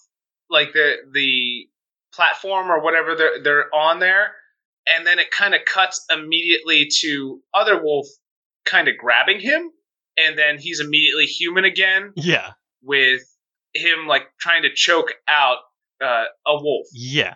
[0.51, 1.69] like the the
[2.15, 4.33] platform or whatever they're they're on there
[4.89, 8.07] and then it kind of cuts immediately to other wolf
[8.65, 9.71] kind of grabbing him
[10.19, 12.51] and then he's immediately human again Yeah,
[12.83, 13.23] with
[13.75, 15.59] him like trying to choke out
[16.03, 17.35] uh, a wolf yeah.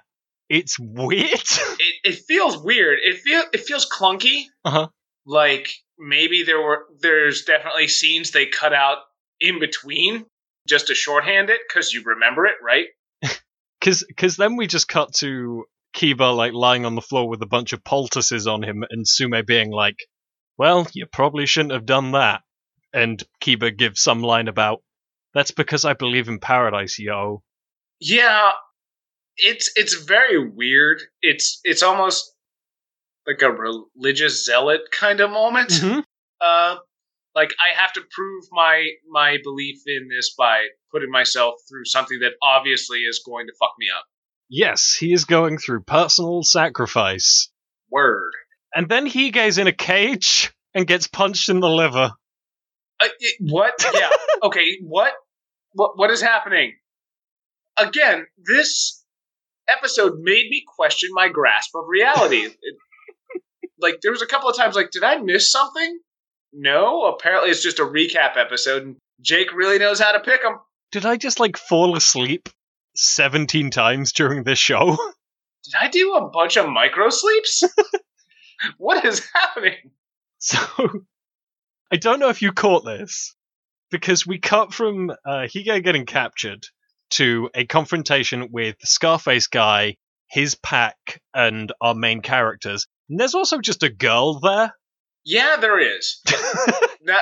[0.49, 1.24] It's weird.
[1.32, 2.99] it, it feels weird.
[3.03, 4.45] It feel it feels clunky.
[4.64, 4.89] Uh-huh.
[5.24, 5.68] Like
[5.99, 8.99] maybe there were there's definitely scenes they cut out
[9.41, 10.24] in between
[10.68, 12.87] just to shorthand it because you remember it, right?
[13.82, 15.64] Cause, cause then we just cut to
[15.95, 19.47] Kiba like lying on the floor with a bunch of poultices on him, and Tsume
[19.47, 19.97] being like,
[20.59, 22.43] "Well, you probably shouldn't have done that."
[22.93, 24.82] And Kiba gives some line about,
[25.37, 27.43] "That's because I believe in paradise, yo."
[28.01, 28.51] Yeah,
[29.37, 31.03] it's it's very weird.
[31.22, 32.32] It's it's almost
[33.26, 35.70] like a religious zealot kind of moment.
[35.70, 36.03] Mhm.
[36.41, 36.76] Uh,
[37.34, 42.20] Like I have to prove my my belief in this by putting myself through something
[42.20, 44.05] that obviously is going to fuck me up.
[44.49, 47.51] Yes, he is going through personal sacrifice.
[47.91, 48.32] Word.
[48.74, 52.12] And then he goes in a cage and gets punched in the liver.
[53.01, 53.74] Uh, it- what?
[53.93, 54.11] Yeah.
[54.43, 54.78] okay.
[54.82, 55.12] What?
[55.77, 55.93] What?
[55.97, 56.72] What is happening?
[57.79, 59.05] Again, this
[59.68, 62.49] episode made me question my grasp of reality.
[62.61, 62.77] It-
[63.79, 65.99] like there was a couple of times, like, did I miss something?
[66.51, 67.05] No.
[67.05, 70.59] Apparently, it's just a recap episode, and Jake really knows how to pick them.
[70.93, 72.49] Did I just like fall asleep
[72.95, 74.97] 17 times during this show?
[75.64, 77.64] Did I do a bunch of micro sleeps?
[78.79, 79.77] what is happening?
[80.39, 80.59] So,
[81.93, 83.36] I don't know if you caught this,
[83.91, 86.66] because we cut from uh, Hige getting captured
[87.11, 89.97] to a confrontation with Scarface guy,
[90.28, 92.87] his pack, and our main characters.
[93.09, 94.74] And there's also just a girl there.
[95.24, 96.22] Yeah, there is.
[97.07, 97.20] Now,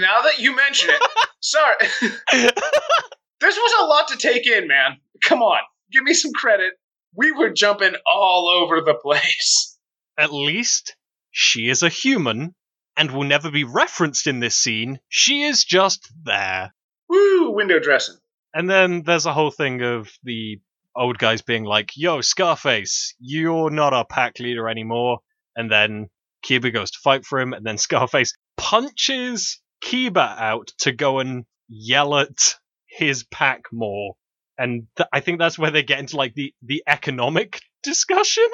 [0.00, 1.00] now that you mention it,
[1.38, 1.76] sorry.
[2.32, 4.96] this was a lot to take in, man.
[5.22, 5.60] Come on,
[5.92, 6.72] give me some credit.
[7.16, 9.78] We were jumping all over the place.
[10.18, 10.96] At least
[11.30, 12.56] she is a human
[12.96, 14.98] and will never be referenced in this scene.
[15.08, 16.72] She is just there.
[17.08, 18.16] Woo, window dressing.
[18.54, 20.60] And then there's a whole thing of the
[20.96, 25.18] old guys being like, yo, Scarface, you're not our pack leader anymore.
[25.56, 26.08] And then
[26.44, 31.44] Kiba goes to fight for him, and then Scarface punches Kiba out to go and
[31.68, 34.14] yell at his pack more.
[34.56, 38.46] And th- I think that's where they get into like the, the economic discussion.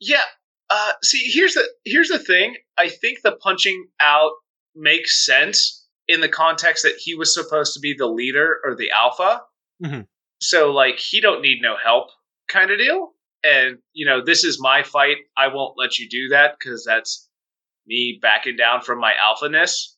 [0.00, 0.24] Yeah.
[0.68, 2.56] Uh, see, here's the here's the thing.
[2.76, 4.32] I think the punching out
[4.74, 8.90] makes sense in the context that he was supposed to be the leader or the
[8.90, 9.42] alpha.
[9.82, 10.06] Mhm.
[10.40, 12.10] So, like, he don't need no help,
[12.48, 13.12] kind of deal.
[13.44, 15.18] And you know, this is my fight.
[15.36, 17.28] I won't let you do that because that's
[17.86, 19.94] me backing down from my alphaness.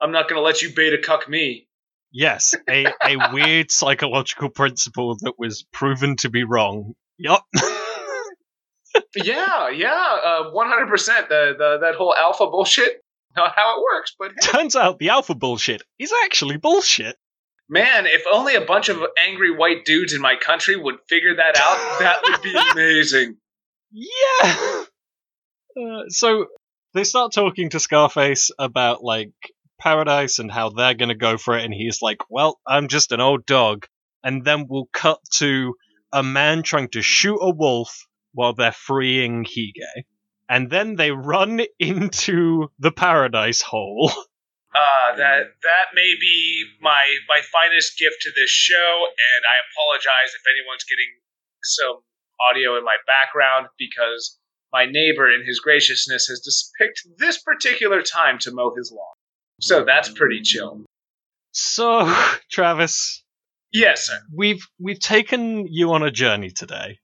[0.00, 1.68] I'm not gonna let you beta cuck me.
[2.12, 6.94] Yes, a, a weird psychological principle that was proven to be wrong.
[7.18, 7.44] Yup.
[9.16, 11.28] yeah, yeah, uh, 100%.
[11.28, 13.02] The, the that whole alpha bullshit,
[13.36, 14.14] not how it works.
[14.18, 14.52] But hey.
[14.52, 17.16] Turns out the alpha bullshit is actually bullshit.
[17.68, 21.58] Man, if only a bunch of angry white dudes in my country would figure that
[21.58, 23.36] out, that would be amazing.
[23.92, 24.84] Yeah.
[25.74, 26.46] Uh, so
[26.92, 29.32] they start talking to Scarface about like
[29.80, 33.20] paradise and how they're gonna go for it, and he's like, "Well, I'm just an
[33.20, 33.86] old dog."
[34.22, 35.74] And then we'll cut to
[36.12, 40.04] a man trying to shoot a wolf while they're freeing Hige.
[40.48, 44.10] And then they run into the paradise hole.
[44.74, 50.32] Uh, that that may be my my finest gift to this show, and I apologize
[50.34, 51.12] if anyone's getting
[51.62, 52.00] some
[52.50, 54.38] audio in my background because
[54.72, 59.14] my neighbor, in his graciousness, has just picked this particular time to mow his lawn.
[59.60, 60.86] So that's pretty chill.
[61.50, 62.10] So,
[62.50, 63.22] Travis,
[63.72, 64.20] Yes, sir.
[64.34, 66.98] we've we've taken you on a journey today.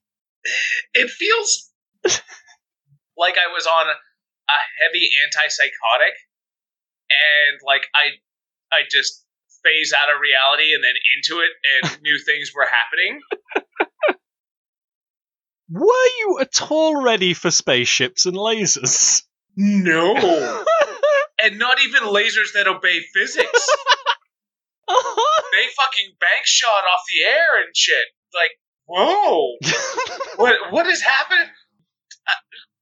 [0.95, 1.71] It feels
[3.17, 6.15] like I was on a heavy antipsychotic,
[7.11, 8.17] and like I,
[8.73, 9.25] I just
[9.65, 11.51] phase out of reality and then into it,
[11.83, 13.21] and new things were happening.
[15.71, 19.23] Were you at all ready for spaceships and lasers?
[19.55, 20.15] No,
[21.43, 23.69] and not even lasers that obey physics.
[24.89, 28.07] they fucking bank shot off the air and shit.
[28.35, 28.53] Like,
[28.89, 29.55] whoa,
[30.41, 31.53] what what has happened?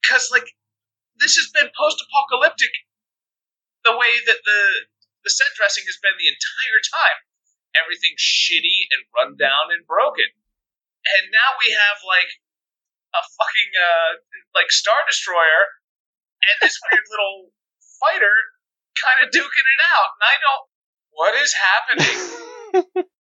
[0.01, 0.47] Because like
[1.19, 2.71] this has been post-apocalyptic,
[3.85, 4.61] the way that the
[5.27, 7.19] the set dressing has been the entire time.
[7.77, 12.31] Everything's shitty and run down and broken, and now we have like
[13.13, 14.13] a fucking uh
[14.55, 15.77] like star destroyer
[16.41, 17.51] and this weird little
[18.01, 18.37] fighter
[18.97, 20.65] kind of duking it out, and I don't.
[21.17, 23.07] What is happening?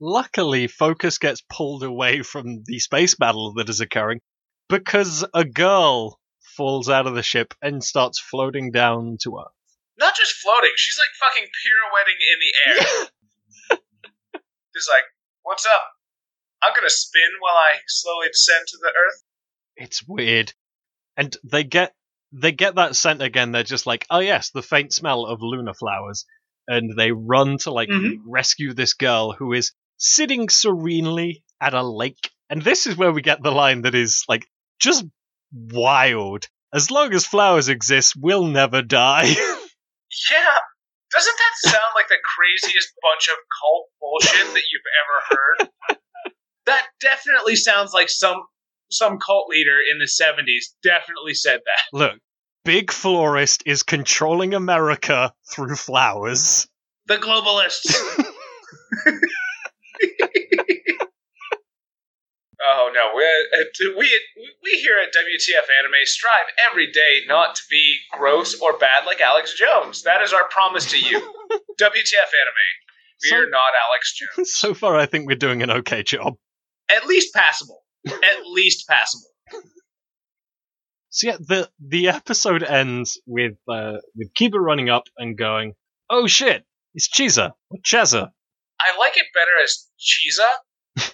[0.00, 4.20] Luckily, focus gets pulled away from the space battle that is occurring
[4.68, 6.18] because a girl
[6.56, 9.52] falls out of the ship and starts floating down to Earth.
[9.98, 13.08] Not just floating; she's like fucking pirouetting in the air.
[14.74, 15.04] She's like,
[15.42, 15.84] what's up?
[16.60, 19.22] I'm gonna spin while I slowly descend to the earth.
[19.76, 20.52] It's weird.
[21.16, 21.94] And they get
[22.32, 23.52] they get that scent again.
[23.52, 26.26] They're just like, oh yes, the faint smell of lunar flowers,
[26.66, 28.18] and they run to like Mhm.
[28.26, 29.70] rescue this girl who is
[30.04, 32.30] sitting serenely at a lake.
[32.50, 34.46] And this is where we get the line that is like
[34.78, 35.04] just
[35.52, 36.46] wild.
[36.72, 39.34] As long as flowers exist, we'll never die.
[40.30, 40.56] Yeah,
[41.12, 45.98] doesn't that sound like the craziest bunch of cult bullshit that you've ever heard?
[46.66, 48.36] that definitely sounds like some
[48.92, 51.98] some cult leader in the '70s definitely said that.
[51.98, 52.20] Look,
[52.64, 56.68] big florist is controlling America through flowers.
[57.06, 57.92] The globalists.
[62.62, 64.20] oh no, we, uh, we
[64.62, 69.20] we here at WTF Anime strive every day not to be gross or bad like
[69.20, 70.02] Alex Jones.
[70.02, 71.18] That is our promise to you.
[71.80, 72.64] WTF Anime.
[73.22, 74.52] We So- are not Alex Jones.
[74.54, 76.34] so far, I think we're doing an okay job.
[76.90, 77.82] At least passable.
[78.06, 79.28] At least passable.
[81.10, 85.74] So yeah, the the episode ends with uh, with Kiba running up and going,
[86.10, 88.32] "Oh shit, it's Chiza or Cheza."
[88.80, 90.48] I like it better as Chiza,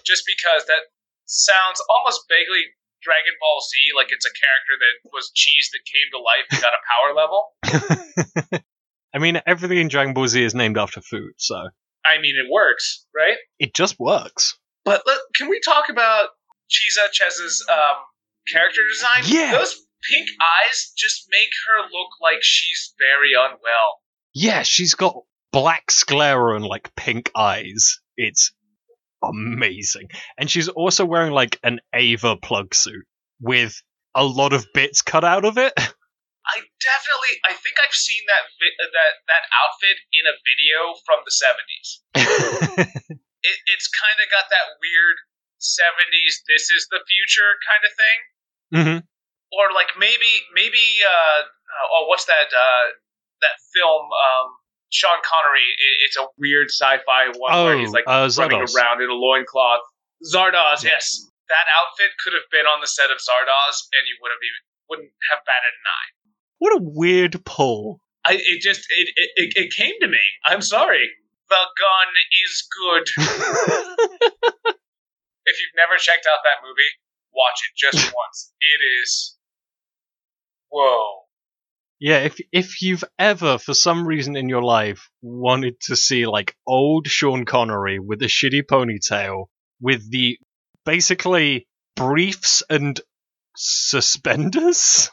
[0.03, 0.81] just because that
[1.25, 2.65] sounds almost vaguely
[3.01, 6.61] Dragon Ball Z, like it's a character that was cheese that came to life and
[6.61, 8.61] got a power level.
[9.13, 11.69] I mean, everything in Dragon Ball Z is named after food, so
[12.05, 13.37] I mean, it works, right?
[13.59, 14.57] it just works.
[14.85, 16.29] But let, can we talk about
[16.69, 17.97] Chiza Chez's um,
[18.51, 19.23] character design?
[19.25, 19.51] Yeah.
[19.51, 19.75] Those
[20.09, 24.01] pink eyes just make her look like she's very unwell.
[24.33, 25.15] Yeah, she's got
[25.51, 27.99] black sclera and like pink eyes.
[28.17, 28.53] It's
[29.23, 30.09] amazing.
[30.37, 33.05] And she's also wearing like an Eva plug suit
[33.39, 33.81] with
[34.15, 35.73] a lot of bits cut out of it.
[36.41, 41.21] I definitely, I think I've seen that vi- that that outfit in a video from
[41.23, 42.01] the seventies.
[43.41, 45.17] It, it's kind of got that weird
[45.57, 46.45] seventies.
[46.45, 48.19] This is the future kind of thing,
[48.69, 48.99] hmm
[49.51, 52.85] or like maybe maybe uh, uh, oh what's that uh,
[53.43, 54.47] that film um,
[54.91, 55.65] Sean Connery?
[56.05, 58.75] It's a weird sci-fi one where he's Oh, like uh, running Zardoz.
[58.75, 59.81] around in a loincloth.
[60.23, 61.25] Zardoz, yes.
[61.49, 64.61] That outfit could have been on the set of Zardoz, and you would have even
[64.89, 66.09] wouldn't have batted an eye.
[66.59, 67.99] What a weird pull.
[68.23, 70.21] I it just it, it, it came to me.
[70.45, 71.09] I'm sorry.
[71.49, 72.09] The gun
[72.45, 73.03] is good.
[75.45, 76.91] if you've never checked out that movie,
[77.33, 78.53] watch it just once.
[78.61, 79.37] It is
[80.69, 81.20] whoa.
[82.01, 86.55] Yeah, if if you've ever, for some reason in your life, wanted to see like
[86.65, 89.45] old Sean Connery with a shitty ponytail,
[89.79, 90.39] with the
[90.83, 92.99] basically briefs and
[93.55, 95.11] suspenders.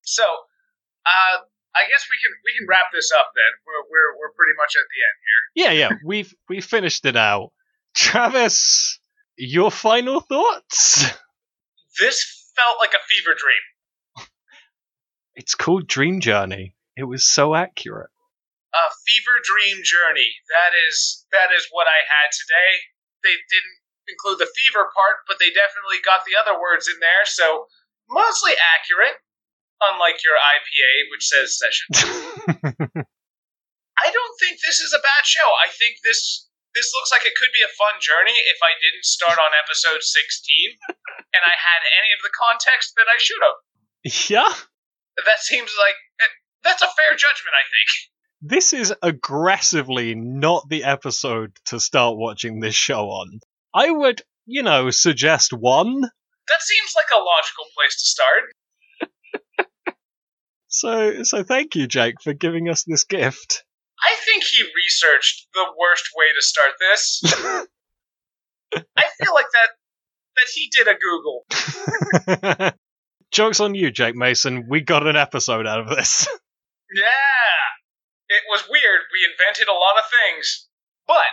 [0.00, 1.38] So, uh,
[1.72, 3.52] I guess we can we can wrap this up then.
[3.64, 5.40] We're we're we're pretty much at the end here.
[5.54, 7.52] Yeah, yeah, we've we finished it out.
[7.94, 8.98] Travis,
[9.36, 11.12] your final thoughts?
[12.00, 13.62] This felt like a fever dream.
[15.34, 16.74] It's called Dream Journey.
[16.96, 18.10] It was so accurate.
[18.72, 20.32] A fever dream journey.
[20.48, 22.72] That is that is what I had today.
[23.24, 23.78] They didn't
[24.08, 27.68] include the fever part, but they definitely got the other words in there, so
[28.08, 29.20] mostly accurate.
[29.82, 31.86] Unlike your IPA, which says session.
[33.98, 35.48] I don't think this is a bad show.
[35.58, 39.04] I think this this looks like it could be a fun journey if I didn't
[39.04, 40.96] start on episode 16
[41.36, 43.58] and I had any of the context that I should have.
[44.32, 44.52] yeah,
[45.16, 46.32] That seems like eh,
[46.64, 47.88] that's a fair judgment, I think.
[48.50, 53.40] this is aggressively not the episode to start watching this show on.
[53.74, 56.00] I would, you know, suggest one.
[56.00, 58.52] That seems like a logical place to start.
[60.68, 63.62] So, so thank you, Jake, for giving us this gift.
[64.00, 67.20] I think he researched the worst way to start this.
[68.74, 69.68] I feel like that
[70.36, 71.44] that he did a Google.
[73.32, 74.66] Jokes on you, Jake Mason.
[74.68, 76.28] We got an episode out of this.
[76.94, 79.00] Yeah, it was weird.
[79.14, 80.68] We invented a lot of things,
[81.06, 81.24] but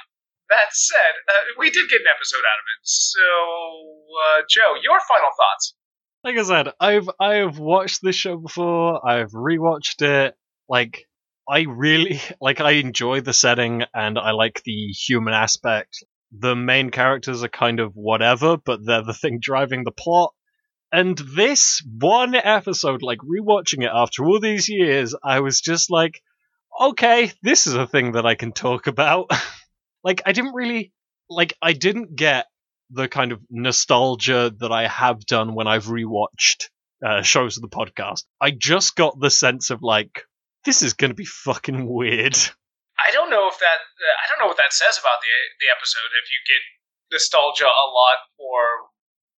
[0.49, 2.79] that said, uh, we did get an episode out of it.
[2.83, 5.75] So, uh, Joe, your final thoughts?
[6.23, 9.05] like I said, I've I have watched this show before.
[9.05, 10.35] I've rewatched it.
[10.67, 11.05] Like
[11.47, 12.61] I really like.
[12.61, 16.03] I enjoy the setting and I like the human aspect.
[16.31, 20.33] The main characters are kind of whatever, but they're the thing driving the plot.
[20.91, 26.21] And this one episode, like rewatching it after all these years, I was just like,
[26.79, 29.29] okay, this is a thing that I can talk about.
[30.03, 30.91] like I didn't really
[31.29, 31.53] like.
[31.61, 32.47] I didn't get
[32.89, 36.69] the kind of nostalgia that I have done when I've rewatched
[37.05, 38.23] uh, shows of the podcast.
[38.41, 40.25] I just got the sense of like,
[40.65, 42.35] this is going to be fucking weird.
[42.99, 45.31] I don't know if that uh, I don't know what that says about the
[45.61, 46.09] the episode.
[46.17, 46.61] If you get
[47.13, 48.88] nostalgia a lot for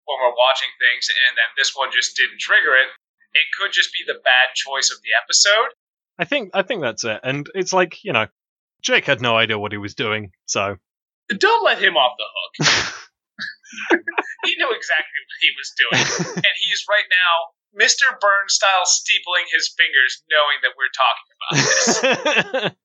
[0.10, 2.89] when we're watching things, and then this one just didn't trigger it,
[3.38, 5.70] it could just be the bad choice of the episode.
[6.18, 7.22] I think I think that's it.
[7.24, 8.28] And it's like, you know,
[8.82, 10.76] Jake had no idea what he was doing, so
[11.30, 12.93] Don't let him off the hook.
[14.45, 18.20] he knew exactly what he was doing, and he's right now Mr.
[18.20, 22.76] Burns style steepling his fingers, knowing that we're talking about this.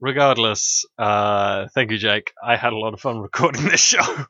[0.00, 2.32] Regardless, uh, thank you, Jake.
[2.42, 4.24] I had a lot of fun recording this show.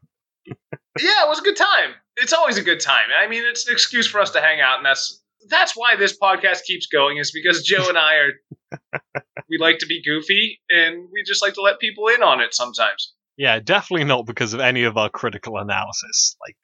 [1.03, 1.95] Yeah, it was a good time.
[2.17, 3.07] It's always a good time.
[3.19, 6.19] I mean, it's an excuse for us to hang out, and that's That's why this
[6.19, 8.33] podcast keeps going, is because Joe and I are.
[9.49, 12.55] we like to be goofy, and we just like to let people in on it
[12.55, 13.15] sometimes.
[13.37, 16.37] Yeah, definitely not because of any of our critical analysis.
[16.47, 16.59] Like,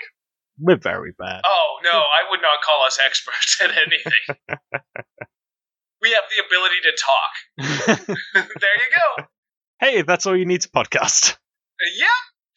[0.58, 1.40] we're very bad.
[1.46, 4.36] Oh, no, I would not call us experts at anything.
[6.02, 8.06] we have the ability to talk.
[8.60, 9.24] there you go.
[9.80, 11.32] hey, that's all you need to podcast.
[11.32, 12.06] Uh, yeah,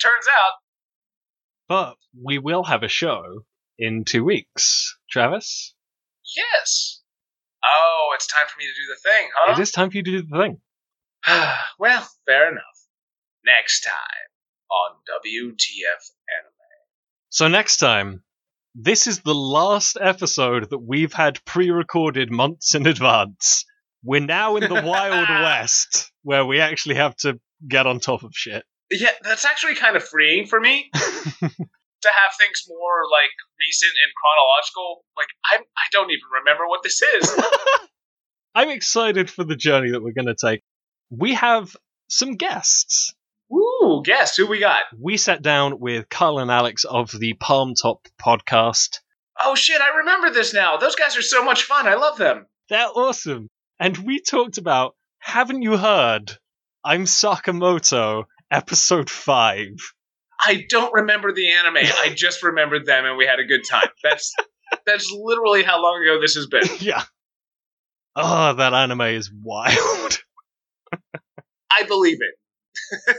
[0.02, 0.54] turns out.
[1.70, 3.46] But we will have a show
[3.78, 4.98] in two weeks.
[5.10, 5.74] Travis,
[6.36, 7.02] Yes.
[7.64, 9.54] Oh, it's time for me to do the thing, huh?
[9.54, 10.62] it is time for you to do the thing.
[11.80, 12.64] well, fair enough.
[13.46, 13.96] Next time
[14.70, 16.54] on WTF Anime.
[17.30, 18.24] So next time,
[18.76, 23.66] this is the last episode that we've had pre-recorded months in advance.
[24.04, 28.32] We're now in the Wild West, where we actually have to get on top of
[28.34, 28.64] shit.
[28.92, 33.30] Yeah, that's actually kind of freeing for me to have things more like
[33.60, 35.06] recent and chronological.
[35.16, 37.40] Like I, I don't even remember what this is.
[38.56, 40.62] I'm excited for the journey that we're going to take.
[41.10, 41.76] We have
[42.08, 43.14] some guests.
[43.54, 44.38] Ooh, guests.
[44.38, 44.82] who we got?
[45.00, 49.00] We sat down with Carl and Alex of the Palm Top podcast.
[49.42, 50.78] Oh shit, I remember this now.
[50.78, 51.88] Those guys are so much fun.
[51.88, 52.46] I love them.
[52.70, 53.48] They're awesome.
[53.80, 56.38] And we talked about, haven't you heard?
[56.84, 59.68] I'm Sakamoto, episode 5.
[60.42, 61.78] I don't remember the anime.
[61.78, 63.90] I just remembered them and we had a good time.
[64.04, 64.34] That's
[64.86, 66.64] that's literally how long ago this has been.
[66.80, 67.04] yeah.
[68.16, 70.20] Oh, that anime is wild.
[71.72, 73.16] I believe it.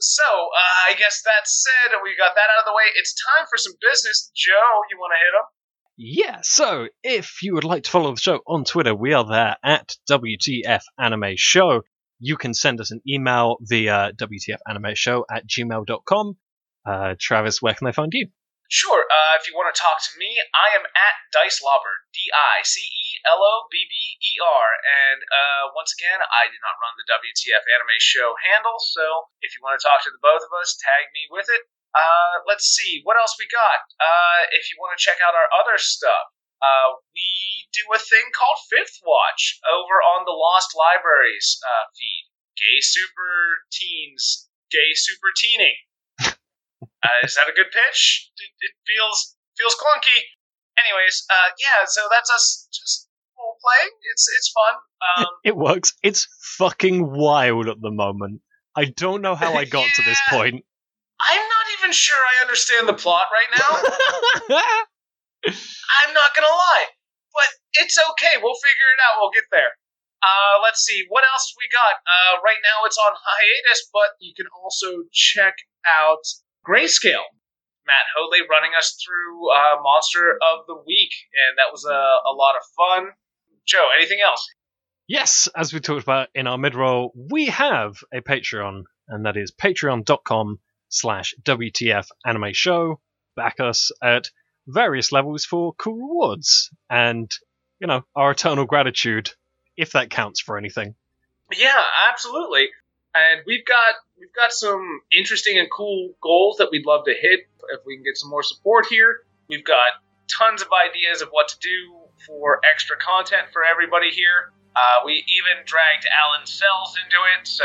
[0.00, 2.82] so, uh, I guess that said, we got that out of the way.
[2.96, 4.30] It's time for some business.
[4.34, 5.46] Joe, you want to hit them?
[5.98, 9.56] Yeah, so if you would like to follow the show on Twitter, we are there
[9.64, 11.82] at WTF Anime Show.
[12.18, 16.36] You can send us an email via WTFAnimeShow at gmail.com.
[16.86, 18.28] Uh, Travis, where can I find you?
[18.66, 19.06] Sure.
[19.06, 22.66] Uh, if you want to talk to me, I am at Dice Lobber, D I
[22.66, 24.66] C E L O B B E R.
[25.06, 29.54] And uh, once again, I do not run the WTF Anime Show handle, so if
[29.54, 31.62] you want to talk to the both of us, tag me with it.
[31.94, 33.86] Uh, let's see, what else we got?
[34.02, 36.26] Uh, if you want to check out our other stuff,
[36.62, 37.28] uh, we
[37.72, 42.24] do a thing called Fifth Watch over on the Lost Libraries uh, feed.
[42.56, 45.76] Gay super teens, gay super teening.
[47.04, 48.30] Uh, is that a good pitch?
[48.36, 50.18] It, it feels feels clunky.
[50.76, 51.86] Anyways, uh, yeah.
[51.86, 53.92] So that's us just role playing.
[54.12, 54.74] It's it's fun.
[55.16, 55.92] Um, It works.
[56.02, 56.26] It's
[56.58, 58.40] fucking wild at the moment.
[58.76, 60.64] I don't know how I got to this point.
[61.20, 63.58] I'm not even sure I understand the plot right
[64.50, 64.58] now.
[65.46, 66.86] I'm not gonna lie,
[67.32, 67.48] but
[67.84, 68.38] it's okay.
[68.42, 69.18] We'll figure it out.
[69.20, 69.72] We'll get there.
[70.22, 72.02] Uh, let's see what else we got.
[72.02, 75.54] Uh, right now it's on hiatus, but you can also check
[75.86, 76.24] out
[76.66, 77.30] Grayscale.
[77.86, 82.34] Matt Hoadley running us through uh, Monster of the Week, and that was a, a
[82.34, 83.12] lot of fun.
[83.64, 84.44] Joe, anything else?
[85.08, 89.52] yes, as we talked about in our mid-roll, we have a Patreon, and that is
[89.52, 93.00] patreon.com slash WTF Anime Show.
[93.36, 94.30] Back us at
[94.66, 97.30] various levels for cool rewards and,
[97.80, 99.30] you know, our eternal gratitude,
[99.76, 100.94] if that counts for anything.
[101.56, 102.68] Yeah, absolutely.
[103.14, 107.40] And we've got we've got some interesting and cool goals that we'd love to hit
[107.70, 109.20] if we can get some more support here.
[109.48, 110.02] We've got
[110.38, 111.96] tons of ideas of what to do
[112.26, 114.52] for extra content for everybody here.
[114.74, 117.64] Uh, we even dragged Alan Sells into it, so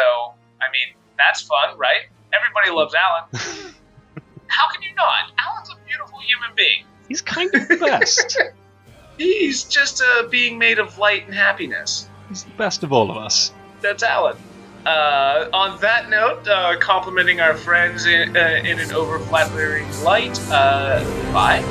[0.62, 2.08] I mean that's fun, right?
[2.34, 3.74] Everybody loves Alan.
[4.52, 5.32] How can you not?
[5.40, 6.84] Alan's a beautiful human being.
[7.08, 8.38] He's kind of the best.
[9.18, 12.10] He's just a being made of light and happiness.
[12.30, 13.54] He's the best of all of us.
[13.82, 14.38] That's Alan.
[14.86, 20.40] Uh, on that note, uh, complimenting our friends in, uh, in an over flattering light.
[20.50, 21.62] Uh, bye.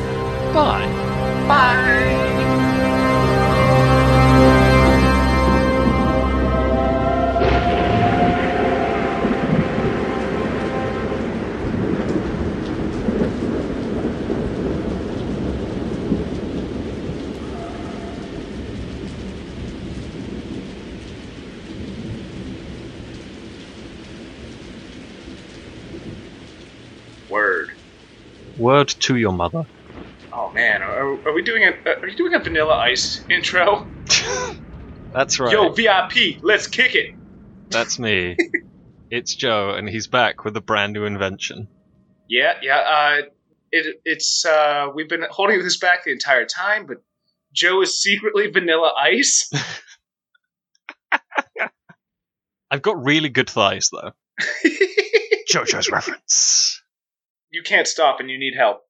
[0.54, 0.86] Bye.
[1.48, 2.19] Bye.
[28.70, 29.64] Word to your mother.
[30.32, 33.84] Oh man, are, are we doing a are you doing a Vanilla Ice intro?
[35.12, 35.52] That's right.
[35.52, 37.16] Yo, VIP, let's kick it.
[37.70, 38.36] That's me.
[39.10, 41.66] it's Joe, and he's back with a brand new invention.
[42.28, 42.76] Yeah, yeah.
[42.76, 43.22] Uh,
[43.72, 46.98] it, it's uh, we've been holding this back the entire time, but
[47.52, 49.50] Joe is secretly Vanilla Ice.
[52.70, 54.12] I've got really good thighs, though.
[55.50, 56.79] JoJo's reference.
[57.50, 58.82] You can't stop, and you need help.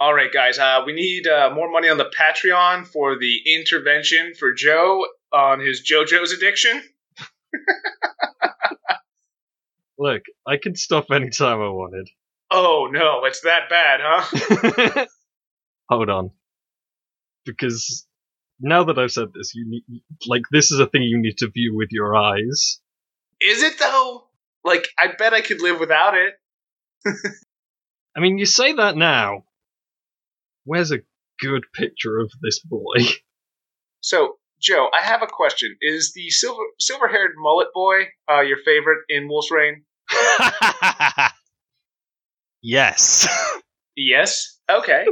[0.00, 0.58] All right, guys.
[0.58, 5.60] Uh, we need uh, more money on the Patreon for the intervention for Joe on
[5.60, 6.82] his JoJo's addiction.
[9.98, 12.08] Look, I can stop anytime I wanted.
[12.50, 15.06] Oh no, it's that bad, huh?
[15.88, 16.30] Hold on.
[17.46, 18.06] Because
[18.60, 21.48] now that I've said this, you need like this is a thing you need to
[21.48, 22.80] view with your eyes.
[23.40, 24.24] Is it though?
[24.64, 26.34] Like, I bet I could live without it.
[28.16, 29.44] I mean, you say that now.
[30.64, 31.00] Where's a
[31.40, 32.96] good picture of this boy?
[34.04, 35.76] So, Joe, I have a question.
[35.80, 39.84] Is the silver silver-haired mullet boy uh, your favorite in Wolf's Rain?
[42.62, 43.28] yes.
[43.96, 44.58] Yes.
[44.68, 45.04] Okay.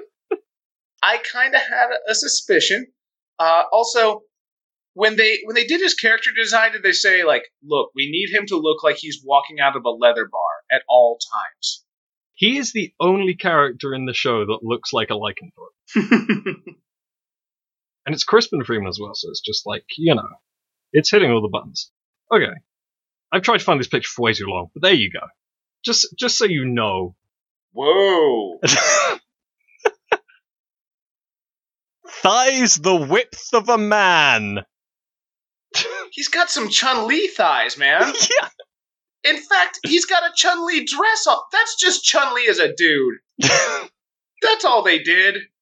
[1.04, 2.88] I kind of had a suspicion.
[3.38, 4.22] Uh, also,
[4.94, 8.34] when they when they did his character design, did they say like, "Look, we need
[8.36, 11.84] him to look like he's walking out of a leather bar at all times"?
[12.40, 16.56] He is the only character in the show that looks like a lycanthrope.
[18.06, 20.26] And it's Crispin Freeman as well, so it's just like, you know,
[20.90, 21.92] it's hitting all the buttons.
[22.32, 22.54] Okay.
[23.30, 25.20] I've tried to find this picture for way too long, but there you go.
[25.84, 27.14] Just just so you know.
[27.72, 28.58] Whoa!
[32.08, 34.64] Thighs the width of a man.
[36.10, 38.00] He's got some Chun Li thighs, man.
[38.40, 38.48] yeah.
[39.24, 41.38] In fact, he's got a Chun Li dress on.
[41.52, 43.16] That's just Chun Li as a dude.
[44.42, 45.36] That's all they did.